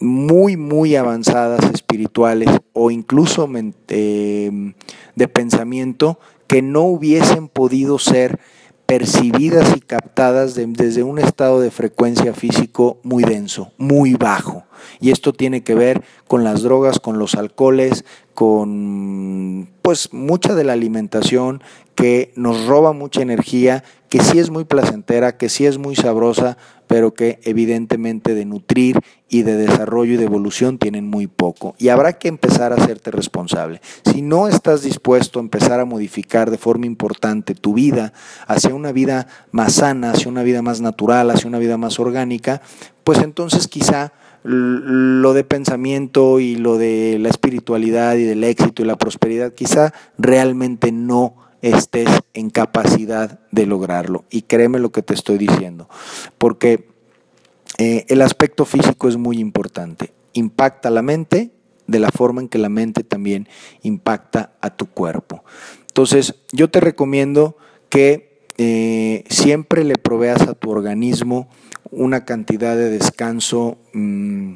muy, 0.00 0.56
muy 0.56 0.96
avanzadas 0.96 1.64
espirituales 1.72 2.48
o 2.72 2.90
incluso 2.90 3.48
eh, 3.88 4.74
de 5.14 5.28
pensamiento 5.28 6.18
que 6.46 6.62
no 6.62 6.82
hubiesen 6.82 7.48
podido 7.48 7.98
ser 7.98 8.38
percibidas 8.88 9.76
y 9.76 9.80
captadas 9.80 10.54
desde 10.54 11.02
un 11.02 11.18
estado 11.18 11.60
de 11.60 11.70
frecuencia 11.70 12.32
físico 12.32 12.96
muy 13.02 13.22
denso, 13.22 13.70
muy 13.76 14.14
bajo. 14.14 14.64
Y 14.98 15.10
esto 15.10 15.34
tiene 15.34 15.62
que 15.62 15.74
ver 15.74 16.02
con 16.26 16.42
las 16.42 16.62
drogas, 16.62 16.98
con 16.98 17.18
los 17.18 17.34
alcoholes, 17.34 18.06
con 18.32 19.68
pues 19.82 20.14
mucha 20.14 20.54
de 20.54 20.64
la 20.64 20.72
alimentación 20.72 21.62
que 21.94 22.32
nos 22.34 22.66
roba 22.66 22.94
mucha 22.94 23.20
energía, 23.20 23.84
que 24.08 24.20
sí 24.22 24.38
es 24.38 24.48
muy 24.48 24.64
placentera, 24.64 25.36
que 25.36 25.50
sí 25.50 25.66
es 25.66 25.76
muy 25.76 25.94
sabrosa, 25.94 26.56
pero 26.88 27.14
que 27.14 27.38
evidentemente 27.44 28.34
de 28.34 28.44
nutrir 28.44 28.98
y 29.28 29.42
de 29.42 29.56
desarrollo 29.56 30.14
y 30.14 30.16
de 30.16 30.24
evolución 30.24 30.78
tienen 30.78 31.06
muy 31.06 31.26
poco. 31.26 31.76
Y 31.78 31.90
habrá 31.90 32.14
que 32.14 32.28
empezar 32.28 32.72
a 32.72 32.76
hacerte 32.76 33.10
responsable. 33.10 33.80
Si 34.10 34.22
no 34.22 34.48
estás 34.48 34.82
dispuesto 34.82 35.38
a 35.38 35.42
empezar 35.42 35.78
a 35.78 35.84
modificar 35.84 36.50
de 36.50 36.58
forma 36.58 36.86
importante 36.86 37.54
tu 37.54 37.74
vida 37.74 38.12
hacia 38.46 38.74
una 38.74 38.90
vida 38.90 39.28
más 39.52 39.74
sana, 39.74 40.12
hacia 40.12 40.30
una 40.30 40.42
vida 40.42 40.62
más 40.62 40.80
natural, 40.80 41.30
hacia 41.30 41.46
una 41.46 41.58
vida 41.58 41.76
más 41.76 42.00
orgánica, 42.00 42.62
pues 43.04 43.18
entonces 43.18 43.68
quizá 43.68 44.12
lo 44.44 45.34
de 45.34 45.44
pensamiento 45.44 46.40
y 46.40 46.56
lo 46.56 46.78
de 46.78 47.18
la 47.20 47.28
espiritualidad 47.28 48.16
y 48.16 48.24
del 48.24 48.44
éxito 48.44 48.82
y 48.82 48.86
la 48.86 48.96
prosperidad, 48.96 49.52
quizá 49.52 49.92
realmente 50.16 50.90
no 50.90 51.47
estés 51.62 52.08
en 52.34 52.50
capacidad 52.50 53.40
de 53.50 53.66
lograrlo. 53.66 54.24
Y 54.30 54.42
créeme 54.42 54.78
lo 54.78 54.90
que 54.90 55.02
te 55.02 55.14
estoy 55.14 55.38
diciendo, 55.38 55.88
porque 56.38 56.88
eh, 57.78 58.06
el 58.08 58.22
aspecto 58.22 58.64
físico 58.64 59.08
es 59.08 59.16
muy 59.16 59.38
importante. 59.38 60.12
Impacta 60.32 60.90
la 60.90 61.02
mente 61.02 61.50
de 61.86 61.98
la 61.98 62.10
forma 62.10 62.40
en 62.40 62.48
que 62.48 62.58
la 62.58 62.68
mente 62.68 63.02
también 63.02 63.48
impacta 63.82 64.52
a 64.60 64.70
tu 64.70 64.86
cuerpo. 64.86 65.42
Entonces, 65.88 66.36
yo 66.52 66.70
te 66.70 66.80
recomiendo 66.80 67.56
que 67.88 68.42
eh, 68.58 69.24
siempre 69.28 69.84
le 69.84 69.94
proveas 69.94 70.42
a 70.42 70.54
tu 70.54 70.70
organismo 70.70 71.48
una 71.90 72.24
cantidad 72.24 72.76
de 72.76 72.90
descanso 72.90 73.78
mm, 73.94 74.54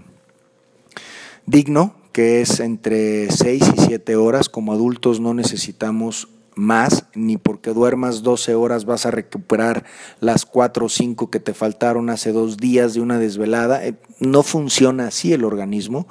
digno, 1.47 1.97
que 2.13 2.43
es 2.43 2.61
entre 2.61 3.31
6 3.31 3.63
y 3.77 3.81
7 3.81 4.17
horas. 4.17 4.49
Como 4.49 4.73
adultos 4.73 5.21
no 5.21 5.33
necesitamos 5.33 6.29
más, 6.55 7.07
ni 7.15 7.37
porque 7.37 7.71
duermas 7.73 8.23
12 8.23 8.55
horas 8.55 8.85
vas 8.85 9.07
a 9.07 9.11
recuperar 9.11 9.85
las 10.21 10.45
4 10.45 10.87
o 10.87 10.89
5 10.89 11.31
que 11.31 11.41
te 11.41 11.55
faltaron 11.55 12.11
hace 12.11 12.33
dos 12.33 12.57
días 12.57 12.95
de 12.95 13.01
una 13.01 13.19
desvelada. 13.19 13.85
Eh, 13.85 13.95
no 14.21 14.43
funciona 14.43 15.09
así 15.09 15.33
el 15.33 15.45
organismo. 15.45 16.07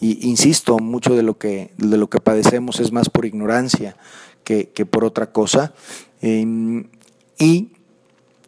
Y 0.00 0.26
insisto, 0.28 0.78
mucho 0.78 1.14
de 1.14 1.22
lo 1.22 1.38
que, 1.38 1.72
de 1.78 1.96
lo 1.96 2.08
que 2.08 2.20
padecemos 2.20 2.80
es 2.80 2.92
más 2.92 3.08
por 3.08 3.24
ignorancia 3.24 3.96
que, 4.44 4.66
por 4.88 5.04
otra 5.04 5.32
cosa. 5.32 5.74
Em, 6.20 6.88
y 7.38 7.72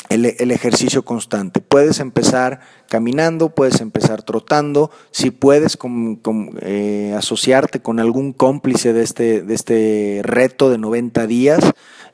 el, 0.09 0.51
ejercicio 0.51 1.05
constante. 1.05 1.61
Puedes 1.61 2.01
empezar 2.01 2.61
caminando, 2.89 3.51
puedes 3.51 3.81
empezar 3.81 4.23
trotando, 4.23 4.91
si 5.11 5.31
puedes 5.31 5.79
eh, 6.61 7.15
asociarte 7.17 7.81
con 7.81 8.01
algún 8.01 8.33
cómplice 8.33 8.93
de 8.93 9.03
este, 9.03 9.43
de 9.43 9.55
este 9.55 10.21
reto 10.23 10.71
de 10.71 10.79
90 10.79 11.27
días, 11.27 11.61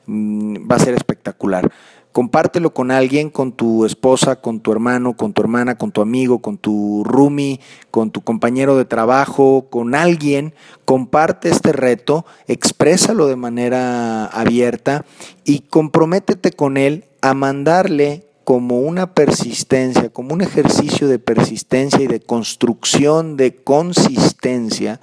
mm, 0.07 0.69
va 0.69 0.75
a 0.75 0.79
ser 0.79 0.93
espectacular. 0.93 1.71
Compártelo 2.11 2.73
con 2.73 2.91
alguien, 2.91 3.29
con 3.29 3.51
tu 3.51 3.83
esposa, 3.83 4.37
con 4.37 4.61
tu 4.61 4.71
hermano, 4.71 5.17
con 5.17 5.33
tu 5.33 5.41
hermana, 5.41 5.77
con 5.77 5.91
tu 5.91 6.01
amigo, 6.01 6.39
con 6.39 6.57
tu 6.57 7.03
roomie, 7.03 7.59
con 7.91 8.09
tu 8.09 8.21
compañero 8.21 8.77
de 8.77 8.85
trabajo, 8.85 9.67
con 9.69 9.95
alguien. 9.95 10.53
Comparte 10.85 11.49
este 11.49 11.73
reto, 11.73 12.25
exprésalo 12.47 13.27
de 13.27 13.35
manera 13.35 14.27
abierta 14.27 15.03
y 15.43 15.59
comprométete 15.59 16.51
con 16.51 16.77
él 16.77 17.03
a 17.25 17.33
mandarle 17.33 18.27
como 18.43 18.81
una 18.81 19.15
persistencia, 19.15 20.09
como 20.09 20.35
un 20.35 20.41
ejercicio 20.41 21.07
de 21.07 21.17
persistencia 21.17 21.99
y 22.01 22.05
de 22.05 22.19
construcción 22.19 23.35
de 23.35 23.55
consistencia, 23.55 24.99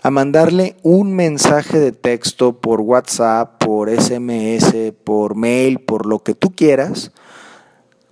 a 0.00 0.10
mandarle 0.12 0.76
un 0.84 1.16
mensaje 1.16 1.80
de 1.80 1.90
texto 1.90 2.60
por 2.60 2.80
WhatsApp, 2.80 3.58
por 3.58 3.90
SMS, 3.90 4.92
por 5.02 5.34
mail, 5.34 5.80
por 5.80 6.06
lo 6.06 6.20
que 6.20 6.34
tú 6.34 6.54
quieras, 6.54 7.10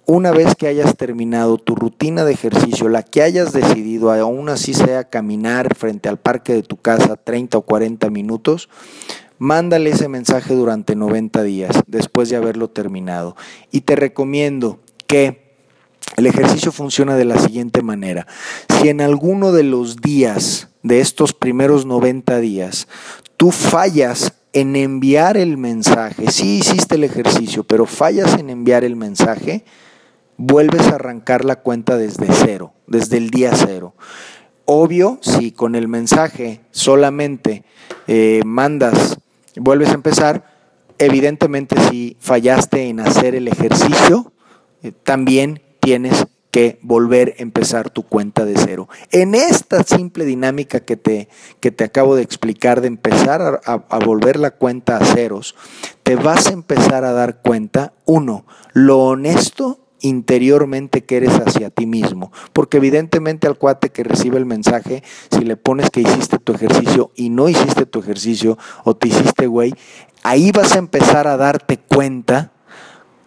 una 0.07 0.33
vez 0.33 0.57
que 0.57 0.67
hayas 0.67 0.97
terminado 0.97 1.57
tu 1.59 1.77
rutina 1.77 2.25
de 2.25 2.33
ejercicio, 2.33 2.89
la 2.89 3.05
que 3.05 3.23
hayas 3.23 3.53
decidido, 3.53 4.11
aún 4.11 4.49
así 4.49 4.75
sea 4.75 5.05
caminar 5.05 5.77
frente 5.77 6.09
al 6.09 6.17
parque 6.19 6.53
de 6.53 6.65
tu 6.65 6.79
casa 6.79 7.17
30 7.17 7.59
o 7.59 7.63
40 7.63 8.11
minutos, 8.11 8.69
Mándale 9.39 9.91
ese 9.91 10.09
mensaje 10.09 10.55
durante 10.55 10.97
90 10.97 11.43
días 11.43 11.83
después 11.87 12.29
de 12.31 12.37
haberlo 12.37 12.69
terminado. 12.69 13.37
Y 13.71 13.83
te 13.83 13.97
recomiendo 13.97 14.81
que 15.07 15.47
el 16.17 16.27
ejercicio 16.27 16.73
funciona 16.73 17.17
de 17.17 17.25
la 17.25 17.39
siguiente 17.39 17.83
manera. 17.83 18.27
Si 18.81 18.89
en 18.89 19.01
alguno 19.01 19.53
de 19.53 19.65
los 19.65 19.97
días 19.97 20.69
de 20.83 21.01
estos 21.01 21.33
primeros 21.35 21.85
90 21.85 22.39
días 22.39 22.89
tú 23.37 23.51
fallas 23.51 24.33
en 24.53 24.77
enviar 24.77 25.37
el 25.37 25.59
mensaje, 25.59 26.31
sí 26.31 26.59
hiciste 26.59 26.95
el 26.95 27.05
ejercicio, 27.05 27.65
pero 27.65 27.85
fallas 27.85 28.39
en 28.39 28.49
enviar 28.49 28.85
el 28.85 28.97
mensaje, 28.97 29.65
vuelves 30.39 30.87
a 30.87 30.95
arrancar 30.95 31.45
la 31.45 31.57
cuenta 31.57 31.99
desde 31.99 32.29
cero, 32.33 32.73
desde 32.87 33.19
el 33.19 33.29
día 33.29 33.53
cero. 33.55 33.95
Obvio, 34.65 35.19
si 35.21 35.53
con 35.53 35.75
el 35.75 35.89
mensaje 35.89 36.61
solamente 36.71 37.65
eh, 38.07 38.41
mandas 38.47 39.19
vuelves 39.61 39.91
a 39.91 39.95
empezar. 39.95 40.45
Evidentemente, 40.99 41.77
si 41.91 42.17
fallaste 42.21 42.89
en 42.89 43.01
hacer 43.01 43.35
el 43.35 43.49
ejercicio, 43.49 44.33
eh, 44.83 44.93
también 44.93 45.63
tienes 45.81 46.27
que 46.51 46.79
volver 46.81 47.35
a 47.39 47.43
empezar 47.43 47.91
tu 47.91 48.03
cuenta 48.03 48.47
de 48.47 48.57
cero. 48.57 48.89
En 49.11 49.35
esta 49.35 49.83
simple 49.83 50.25
dinámica 50.25 50.81
que 50.81 50.97
te, 50.97 51.29
que 51.61 51.71
te 51.71 51.85
acabo 51.85 52.17
de 52.17 52.23
explicar 52.23 52.81
de 52.81 52.87
empezar 52.87 53.43
a, 53.43 53.73
a, 53.73 53.99
volver 53.99 54.39
la 54.39 54.53
cuenta 54.53 54.97
a 54.97 55.05
ceros, 55.05 55.55
te 56.03 56.17
vas 56.17 56.47
a 56.47 56.55
empezar 56.55 57.05
a 57.05 57.13
dar 57.13 57.43
cuenta, 57.43 57.93
uno, 58.07 58.47
lo 58.73 59.01
honesto 59.01 59.86
interiormente 60.01 61.05
que 61.05 61.17
eres 61.17 61.35
hacia 61.35 61.71
ti 61.71 61.87
mismo. 61.87 62.33
Porque 62.53 62.79
evidentemente 62.79 63.47
al 63.47 63.59
cuate 63.59 63.91
que 63.91 64.05
recibe 64.05 64.39
el 64.39 64.47
mensaje, 64.47 65.03
si 65.31 65.45
le 65.45 65.57
pones 65.57 65.91
que 65.91 66.01
hiciste 66.01 66.39
tu 66.39 66.53
ejercicio 66.53 67.11
y 67.15 67.31
no 67.31 67.49
hiciste 67.49 67.87
tu 67.87 68.01
ejercicio 68.01 68.59
o 68.85 68.95
te 68.97 69.09
hiciste 69.09 69.47
güey, 69.47 69.75
ahí 70.23 70.53
vas 70.53 70.75
a 70.75 70.79
empezar 70.79 71.27
a 71.27 71.37
darte 71.37 71.79
cuenta 71.79 72.53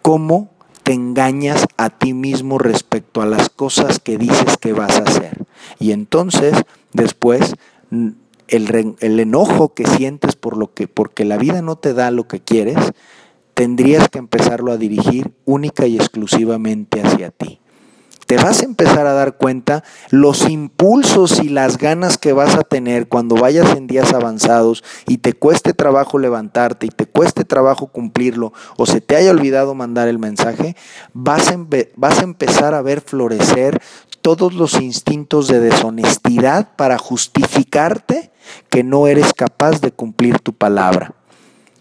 cómo 0.02 0.50
te 0.82 0.92
engañas 0.92 1.66
a 1.76 1.90
ti 1.90 2.14
mismo 2.14 2.58
respecto 2.58 3.22
a 3.22 3.26
las 3.26 3.48
cosas 3.48 3.98
que 3.98 4.18
dices 4.18 4.56
que 4.58 4.72
vas 4.72 4.98
a 4.98 5.04
hacer. 5.04 5.44
Y 5.78 5.92
entonces, 5.92 6.54
después, 6.92 7.54
el, 8.48 9.20
enojo 9.20 9.74
que 9.74 9.86
sientes 9.86 10.36
por 10.36 10.56
lo 10.56 10.72
que, 10.72 10.88
porque 10.88 11.24
la 11.24 11.36
vida 11.36 11.62
no 11.62 11.76
te 11.76 11.94
da 11.94 12.10
lo 12.10 12.26
que 12.26 12.40
quieres, 12.40 12.78
tendrías 13.60 14.08
que 14.08 14.18
empezarlo 14.18 14.72
a 14.72 14.78
dirigir 14.78 15.34
única 15.44 15.86
y 15.86 15.96
exclusivamente 15.96 17.02
hacia 17.02 17.30
ti. 17.30 17.60
Te 18.24 18.38
vas 18.38 18.62
a 18.62 18.64
empezar 18.64 19.06
a 19.06 19.12
dar 19.12 19.36
cuenta 19.36 19.84
los 20.08 20.48
impulsos 20.48 21.40
y 21.40 21.50
las 21.50 21.76
ganas 21.76 22.16
que 22.16 22.32
vas 22.32 22.54
a 22.54 22.62
tener 22.62 23.08
cuando 23.08 23.34
vayas 23.34 23.76
en 23.76 23.86
días 23.86 24.14
avanzados 24.14 24.82
y 25.06 25.18
te 25.18 25.34
cueste 25.34 25.74
trabajo 25.74 26.18
levantarte 26.18 26.86
y 26.86 26.88
te 26.88 27.04
cueste 27.04 27.44
trabajo 27.44 27.88
cumplirlo 27.88 28.54
o 28.78 28.86
se 28.86 29.02
te 29.02 29.14
haya 29.14 29.30
olvidado 29.30 29.74
mandar 29.74 30.08
el 30.08 30.18
mensaje, 30.18 30.74
vas 31.12 31.48
a, 31.48 31.58
vas 31.96 32.20
a 32.20 32.24
empezar 32.24 32.72
a 32.72 32.80
ver 32.80 33.02
florecer 33.02 33.78
todos 34.22 34.54
los 34.54 34.80
instintos 34.80 35.48
de 35.48 35.60
deshonestidad 35.60 36.76
para 36.76 36.96
justificarte 36.96 38.32
que 38.70 38.84
no 38.84 39.06
eres 39.06 39.34
capaz 39.34 39.82
de 39.82 39.92
cumplir 39.92 40.38
tu 40.38 40.54
palabra. 40.54 41.12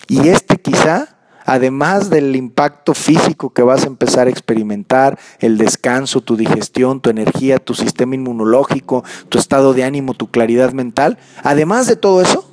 Y 0.09 0.27
este 0.27 0.57
quizá 0.57 1.18
además 1.49 2.11
del 2.11 2.35
impacto 2.35 2.93
físico 2.93 3.49
que 3.49 3.63
vas 3.63 3.83
a 3.83 3.87
empezar 3.87 4.27
a 4.27 4.29
experimentar, 4.29 5.17
el 5.39 5.57
descanso, 5.57 6.21
tu 6.21 6.37
digestión, 6.37 7.01
tu 7.01 7.09
energía, 7.09 7.57
tu 7.57 7.73
sistema 7.73 8.13
inmunológico, 8.13 9.03
tu 9.29 9.39
estado 9.39 9.73
de 9.73 9.83
ánimo, 9.83 10.13
tu 10.13 10.27
claridad 10.27 10.73
mental, 10.73 11.17
además 11.41 11.87
de 11.87 11.95
todo 11.95 12.21
eso, 12.21 12.47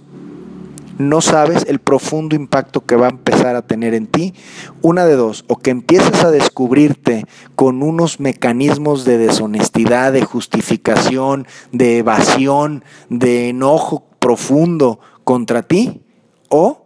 no 0.96 1.20
sabes 1.20 1.66
el 1.68 1.78
profundo 1.78 2.34
impacto 2.36 2.86
que 2.86 2.96
va 2.96 3.08
a 3.08 3.10
empezar 3.10 3.54
a 3.54 3.66
tener 3.66 3.92
en 3.92 4.06
ti. 4.06 4.32
Una 4.80 5.04
de 5.04 5.14
dos, 5.14 5.44
o 5.46 5.58
que 5.58 5.68
empieces 5.68 6.24
a 6.24 6.30
descubrirte 6.30 7.26
con 7.54 7.82
unos 7.82 8.18
mecanismos 8.18 9.04
de 9.04 9.18
deshonestidad, 9.18 10.14
de 10.14 10.24
justificación, 10.24 11.46
de 11.70 11.98
evasión, 11.98 12.82
de 13.10 13.50
enojo 13.50 14.06
profundo 14.20 15.00
contra 15.22 15.62
ti, 15.62 16.00
o 16.48 16.85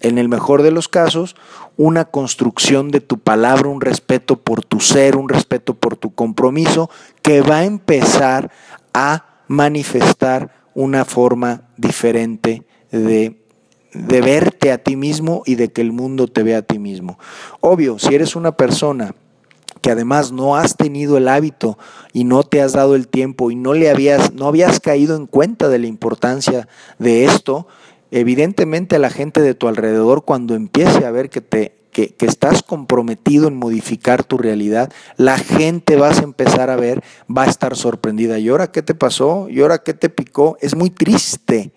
en 0.00 0.18
el 0.18 0.28
mejor 0.28 0.62
de 0.62 0.70
los 0.70 0.88
casos, 0.88 1.36
una 1.76 2.04
construcción 2.04 2.90
de 2.90 3.00
tu 3.00 3.18
palabra, 3.18 3.68
un 3.68 3.80
respeto 3.80 4.36
por 4.36 4.64
tu 4.64 4.80
ser, 4.80 5.16
un 5.16 5.28
respeto 5.28 5.74
por 5.74 5.96
tu 5.96 6.14
compromiso, 6.14 6.90
que 7.22 7.40
va 7.40 7.58
a 7.58 7.64
empezar 7.64 8.50
a 8.92 9.24
manifestar 9.48 10.52
una 10.74 11.04
forma 11.04 11.62
diferente 11.76 12.64
de, 12.90 13.42
de 13.92 14.20
verte 14.20 14.72
a 14.72 14.78
ti 14.78 14.96
mismo 14.96 15.42
y 15.46 15.54
de 15.54 15.72
que 15.72 15.80
el 15.80 15.92
mundo 15.92 16.28
te 16.28 16.42
vea 16.42 16.58
a 16.58 16.62
ti 16.62 16.78
mismo. 16.78 17.18
Obvio, 17.60 17.98
si 17.98 18.14
eres 18.14 18.36
una 18.36 18.52
persona 18.52 19.14
que 19.86 19.90
además 19.90 20.32
no 20.32 20.56
has 20.56 20.76
tenido 20.76 21.16
el 21.16 21.28
hábito 21.28 21.78
y 22.12 22.24
no 22.24 22.42
te 22.42 22.60
has 22.60 22.72
dado 22.72 22.94
el 22.96 23.08
tiempo 23.08 23.50
y 23.50 23.54
no 23.54 23.72
le 23.72 23.88
habías 23.88 24.32
no 24.32 24.48
habías 24.48 24.80
caído 24.80 25.14
en 25.16 25.26
cuenta 25.26 25.68
de 25.68 25.78
la 25.78 25.86
importancia 25.86 26.66
de 26.98 27.24
esto, 27.24 27.68
evidentemente 28.10 28.96
a 28.96 29.00
la 29.00 29.10
gente 29.10 29.40
de 29.40 29.54
tu 29.54 29.68
alrededor 29.68 30.24
cuando 30.24 30.54
empiece 30.54 31.04
a 31.04 31.10
ver 31.10 31.30
que 31.30 31.40
te 31.40 31.76
que, 31.96 32.26
estás 32.26 32.62
comprometido 32.62 33.48
en 33.48 33.56
modificar 33.56 34.22
tu 34.22 34.36
realidad, 34.36 34.92
la 35.16 35.38
gente 35.38 35.96
vas 35.96 36.20
a 36.20 36.24
empezar 36.24 36.68
a 36.68 36.76
ver, 36.76 37.02
va 37.34 37.44
a 37.44 37.46
estar 37.46 37.74
sorprendida. 37.74 38.38
¿Y 38.38 38.50
ahora 38.50 38.70
qué 38.70 38.82
te 38.82 38.94
pasó? 38.94 39.48
¿Y 39.48 39.62
ahora 39.62 39.78
qué 39.78 39.94
te 39.94 40.10
picó? 40.10 40.58
Es 40.60 40.76
muy 40.76 40.90
triste. 40.90 41.72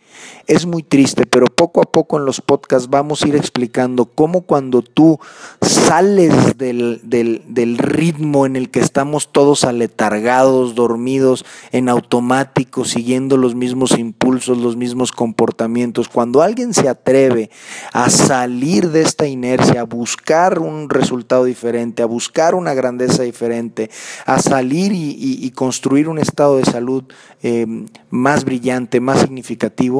Es 0.47 0.65
muy 0.65 0.83
triste, 0.83 1.25
pero 1.25 1.45
poco 1.45 1.81
a 1.81 1.85
poco 1.85 2.17
en 2.17 2.25
los 2.25 2.41
podcasts 2.41 2.89
vamos 2.89 3.21
a 3.21 3.27
ir 3.27 3.35
explicando 3.35 4.05
cómo 4.05 4.41
cuando 4.41 4.81
tú 4.81 5.19
sales 5.61 6.57
del, 6.57 7.01
del, 7.03 7.77
ritmo 7.77 8.45
en 8.45 8.55
el 8.55 8.69
que 8.69 8.79
estamos 8.79 9.31
todos 9.31 9.63
aletargados, 9.63 10.75
dormidos, 10.75 11.45
en 11.71 11.89
automático, 11.89 12.85
siguiendo 12.85 13.37
los 13.37 13.55
mismos 13.55 13.97
impulsos, 13.97 14.57
los 14.57 14.75
mismos 14.75 15.11
comportamientos, 15.11 16.09
cuando 16.09 16.41
alguien 16.41 16.73
se 16.73 16.89
atreve 16.89 17.49
a 17.93 18.09
salir 18.09 18.89
de 18.89 19.01
esta 19.01 19.27
inercia, 19.27 19.81
a 19.81 19.85
buscar 19.85 20.59
un 20.59 20.89
resultado 20.89 21.45
diferente, 21.45 22.01
a 22.01 22.07
buscar 22.07 22.55
una 22.55 22.73
grandeza 22.73 23.23
diferente, 23.23 23.89
a 24.25 24.39
salir 24.39 24.91
y, 24.93 25.49
construir 25.51 26.07
un 26.07 26.19
estado 26.19 26.57
de 26.57 26.65
salud 26.65 27.03
eh, 27.41 27.65
más 28.09 28.45
brillante, 28.45 28.99
más 28.99 29.19
significativo, 29.19 29.98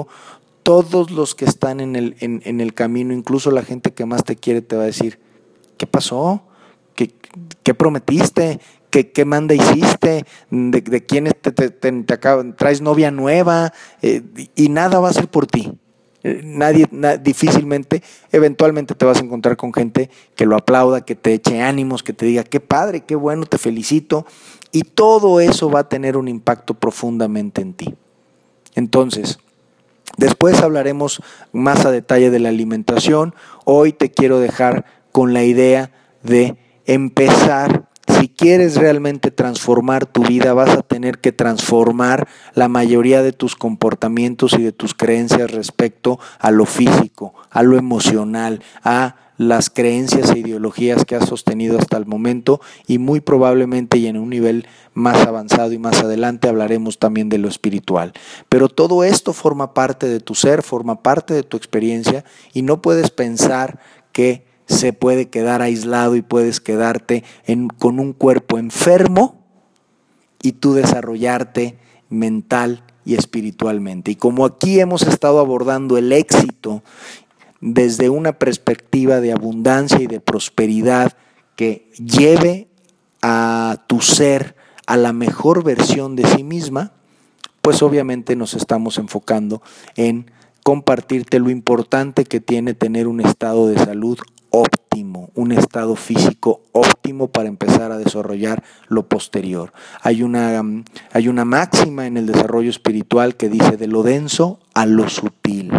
todos 0.64 1.10
los 1.12 1.36
que 1.36 1.46
están 1.46 1.80
en 1.80 1.96
el, 1.96 2.74
camino, 2.74 3.14
incluso 3.14 3.50
la 3.52 3.64
gente 3.64 3.92
que 3.92 4.06
más 4.06 4.24
te 4.24 4.36
quiere, 4.36 4.62
te 4.62 4.76
va 4.76 4.84
a 4.84 4.86
decir, 4.86 5.20
¿qué 5.78 5.88
pasó? 5.88 6.44
¿Qué, 6.96 7.74
prometiste? 7.74 8.60
¿Qué, 8.90 9.12
¿Qué, 9.12 9.26
manda 9.26 9.56
hiciste? 9.56 10.26
¿De, 10.50 11.06
quién 11.06 11.32
te, 11.42 11.52
traes 11.52 12.82
novia 12.82 13.10
nueva? 13.10 13.74
Eh, 14.02 14.22
y 14.56 14.70
nada 14.70 15.00
va 15.00 15.10
a 15.10 15.14
ser 15.14 15.28
por 15.28 15.48
ti. 15.48 15.72
Eh, 16.24 16.42
nadie, 16.44 16.88
difícilmente, 17.24 18.04
eventualmente 18.32 18.94
te 18.94 19.06
vas 19.06 19.20
a 19.20 19.24
encontrar 19.24 19.56
con 19.56 19.74
gente 19.74 20.10
que 20.36 20.46
lo 20.46 20.58
aplauda, 20.58 21.02
que 21.02 21.16
te 21.16 21.34
eche 21.34 21.62
ánimos, 21.62 22.04
que 22.04 22.12
te 22.12 22.26
diga, 22.26 22.44
qué 22.44 22.60
padre, 22.60 23.02
qué 23.02 23.16
bueno, 23.16 23.46
te 23.46 23.58
felicito. 23.58 24.26
Y 24.72 24.82
todo 24.82 25.40
eso 25.40 25.70
va 25.70 25.80
a 25.80 25.90
tener 25.90 26.18
un 26.18 26.28
impacto 26.28 26.74
profundamente 26.74 27.62
en 27.62 27.74
ti. 27.74 27.96
Entonces, 28.76 29.40
Después 30.20 30.62
hablaremos 30.62 31.22
más 31.54 31.86
a 31.86 31.92
detalle 31.92 32.30
de 32.30 32.40
la 32.40 32.50
alimentación. 32.50 33.34
Hoy 33.64 33.94
te 33.94 34.12
quiero 34.12 34.42
dejar 34.42 34.84
con 35.14 35.32
la 35.32 35.46
idea 35.46 35.92
de 36.24 36.58
empezar. 36.86 37.88
Si 38.06 38.28
quieres 38.28 38.76
realmente 38.76 39.32
transformar 39.32 40.06
tu 40.06 40.26
vida, 40.26 40.54
vas 40.54 40.72
a 40.72 40.82
tener 40.82 41.20
que 41.20 41.32
transformar 41.32 42.28
la 42.54 42.68
mayoría 42.68 43.22
de 43.22 43.32
tus 43.32 43.56
comportamientos 43.56 44.52
y 44.60 44.62
de 44.62 44.74
tus 44.74 44.94
creencias 44.94 45.52
respecto 45.52 46.20
a 46.38 46.52
lo 46.52 46.66
físico, 46.66 47.34
a 47.50 47.64
lo 47.64 47.78
emocional, 47.78 48.62
a 48.84 49.16
las 49.40 49.70
creencias 49.70 50.32
e 50.32 50.40
ideologías 50.40 51.06
que 51.06 51.16
has 51.16 51.30
sostenido 51.30 51.80
hasta 51.80 51.96
el 51.96 52.06
momento 52.06 52.60
y 52.88 52.98
muy 52.98 53.22
probablemente 53.22 53.98
y 53.98 54.08
en 54.08 54.18
un 54.18 54.30
nivel 54.30 54.68
más 54.94 55.26
avanzado 55.26 55.72
y 55.72 55.78
más 55.78 56.04
adelante 56.04 56.50
hablaremos 56.50 57.00
también 57.00 57.30
de 57.30 57.38
lo 57.38 57.48
espiritual. 57.48 58.12
Pero 58.50 58.68
todo 58.68 59.06
esto 59.06 59.32
forma 59.32 59.74
parte 59.74 60.10
de 60.10 60.20
tu 60.20 60.36
ser, 60.36 60.62
forma 60.62 61.02
parte 61.02 61.34
de 61.34 61.44
tu 61.44 61.56
experiencia 61.56 62.26
y 62.54 62.64
no 62.64 62.82
puedes 62.82 63.12
pensar 63.12 63.80
que 64.12 64.46
se 64.66 64.92
puede 64.92 65.30
quedar 65.30 65.62
aislado 65.62 66.18
y 66.18 66.22
puedes 66.22 66.60
quedarte 66.60 67.24
con 67.78 68.02
un 68.02 68.12
cuerpo 68.12 68.58
enfermo 68.58 69.40
y 70.44 70.52
tú 70.52 70.74
desarrollarte 70.74 71.80
mental 72.10 72.84
y 73.06 73.16
espiritualmente. 73.16 74.12
Y 74.12 74.16
como 74.16 74.46
aquí 74.46 74.82
hemos 74.82 75.04
estado 75.04 75.40
abordando 75.40 75.98
el 75.98 76.12
éxito 76.12 76.84
desde 77.62 78.10
una 78.10 78.34
perspectiva 78.34 79.20
de 79.20 79.32
abundancia 79.32 80.00
y 80.00 80.08
de 80.08 80.20
prosperidad 80.20 81.14
que 81.56 81.90
lleve 81.98 82.68
a 83.22 83.84
tu 83.88 84.02
ser 84.02 84.56
a 84.88 84.98
la 84.98 85.14
mejor 85.14 85.64
versión 85.64 86.16
de 86.16 86.26
sí 86.26 86.44
misma, 86.44 86.94
pues 87.62 87.84
obviamente 87.84 88.36
nos 88.36 88.54
estamos 88.54 88.98
enfocando 88.98 89.62
en 89.96 90.32
compartirte 90.64 91.40
lo 91.40 91.50
importante 91.50 92.24
que 92.24 92.40
tiene 92.40 92.74
tener 92.74 93.08
un 93.08 93.20
estado 93.20 93.68
de 93.68 93.78
salud 93.78 94.18
óptimo, 94.52 95.30
un 95.36 95.52
estado 95.52 95.96
físico 95.96 96.62
óptimo 96.72 97.28
para 97.28 97.50
empezar 97.50 97.92
a 97.92 97.98
desarrollar 97.98 98.64
lo 98.88 99.08
posterior. 99.08 99.74
Hay 100.02 100.24
una, 100.24 100.64
hay 101.12 101.28
una 101.28 101.46
máxima 101.46 102.08
en 102.08 102.18
el 102.18 102.26
desarrollo 102.26 102.70
espiritual 102.70 103.36
que 103.36 103.50
dice 103.50 103.78
de 103.78 103.88
lo 103.88 104.02
denso 104.02 104.60
a 104.74 104.86
lo 104.86 105.10
sutil 105.10 105.72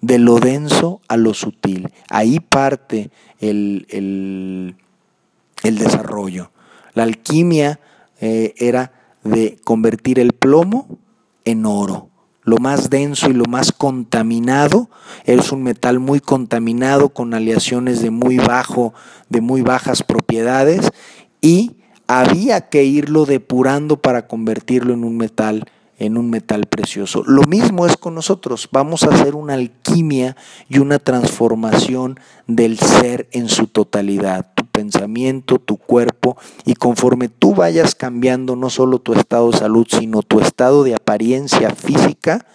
de 0.00 0.18
lo 0.18 0.38
denso 0.38 1.00
a 1.08 1.16
lo 1.16 1.34
sutil. 1.34 1.92
Ahí 2.08 2.40
parte 2.40 3.10
el, 3.40 3.86
el, 3.90 5.78
desarrollo. 5.78 6.50
La 6.94 7.02
alquimia 7.02 7.80
eh, 8.20 8.54
era 8.58 8.92
de 9.24 9.58
convertir 9.64 10.18
el 10.18 10.32
plomo 10.32 10.98
en 11.44 11.66
oro. 11.66 12.10
Lo 12.42 12.58
más 12.58 12.90
denso 12.90 13.28
y 13.28 13.32
lo 13.32 13.44
más 13.46 13.72
contaminado 13.72 14.88
es 15.24 15.50
un 15.50 15.64
metal 15.64 15.98
muy 15.98 16.20
contaminado 16.20 17.08
con 17.08 17.34
aleaciones 17.34 18.00
de 18.02 18.10
muy 18.10 18.36
bajo, 18.36 18.94
de 19.28 19.40
muy 19.40 19.62
bajas 19.62 20.04
propiedades 20.04 20.92
y 21.40 21.76
había 22.06 22.68
que 22.68 22.84
irlo 22.84 23.26
depurando 23.26 23.96
para 23.96 24.28
convertirlo 24.28 24.94
en 24.94 25.02
un 25.02 25.16
metal 25.16 25.64
en 25.98 26.18
un 26.18 26.30
metal 26.30 26.66
precioso. 26.66 27.22
Lo 27.26 27.42
mismo 27.42 27.86
es 27.86 27.96
con 27.96 28.14
nosotros. 28.14 28.68
Vamos 28.70 29.02
a 29.02 29.08
hacer 29.08 29.34
una 29.34 29.54
alquimia 29.54 30.36
y 30.68 30.78
una 30.78 30.98
transformación 30.98 32.20
del 32.46 32.78
ser 32.78 33.28
en 33.32 33.48
su 33.48 33.66
totalidad, 33.66 34.52
tu 34.54 34.66
pensamiento, 34.66 35.58
tu 35.58 35.76
cuerpo, 35.78 36.36
y 36.64 36.74
conforme 36.74 37.28
tú 37.28 37.54
vayas 37.54 37.94
cambiando 37.94 38.56
no 38.56 38.70
solo 38.70 38.98
tu 38.98 39.14
estado 39.14 39.50
de 39.50 39.58
salud, 39.58 39.86
sino 39.88 40.22
tu 40.22 40.40
estado 40.40 40.84
de 40.84 40.94
apariencia 40.94 41.70
física, 41.70 42.46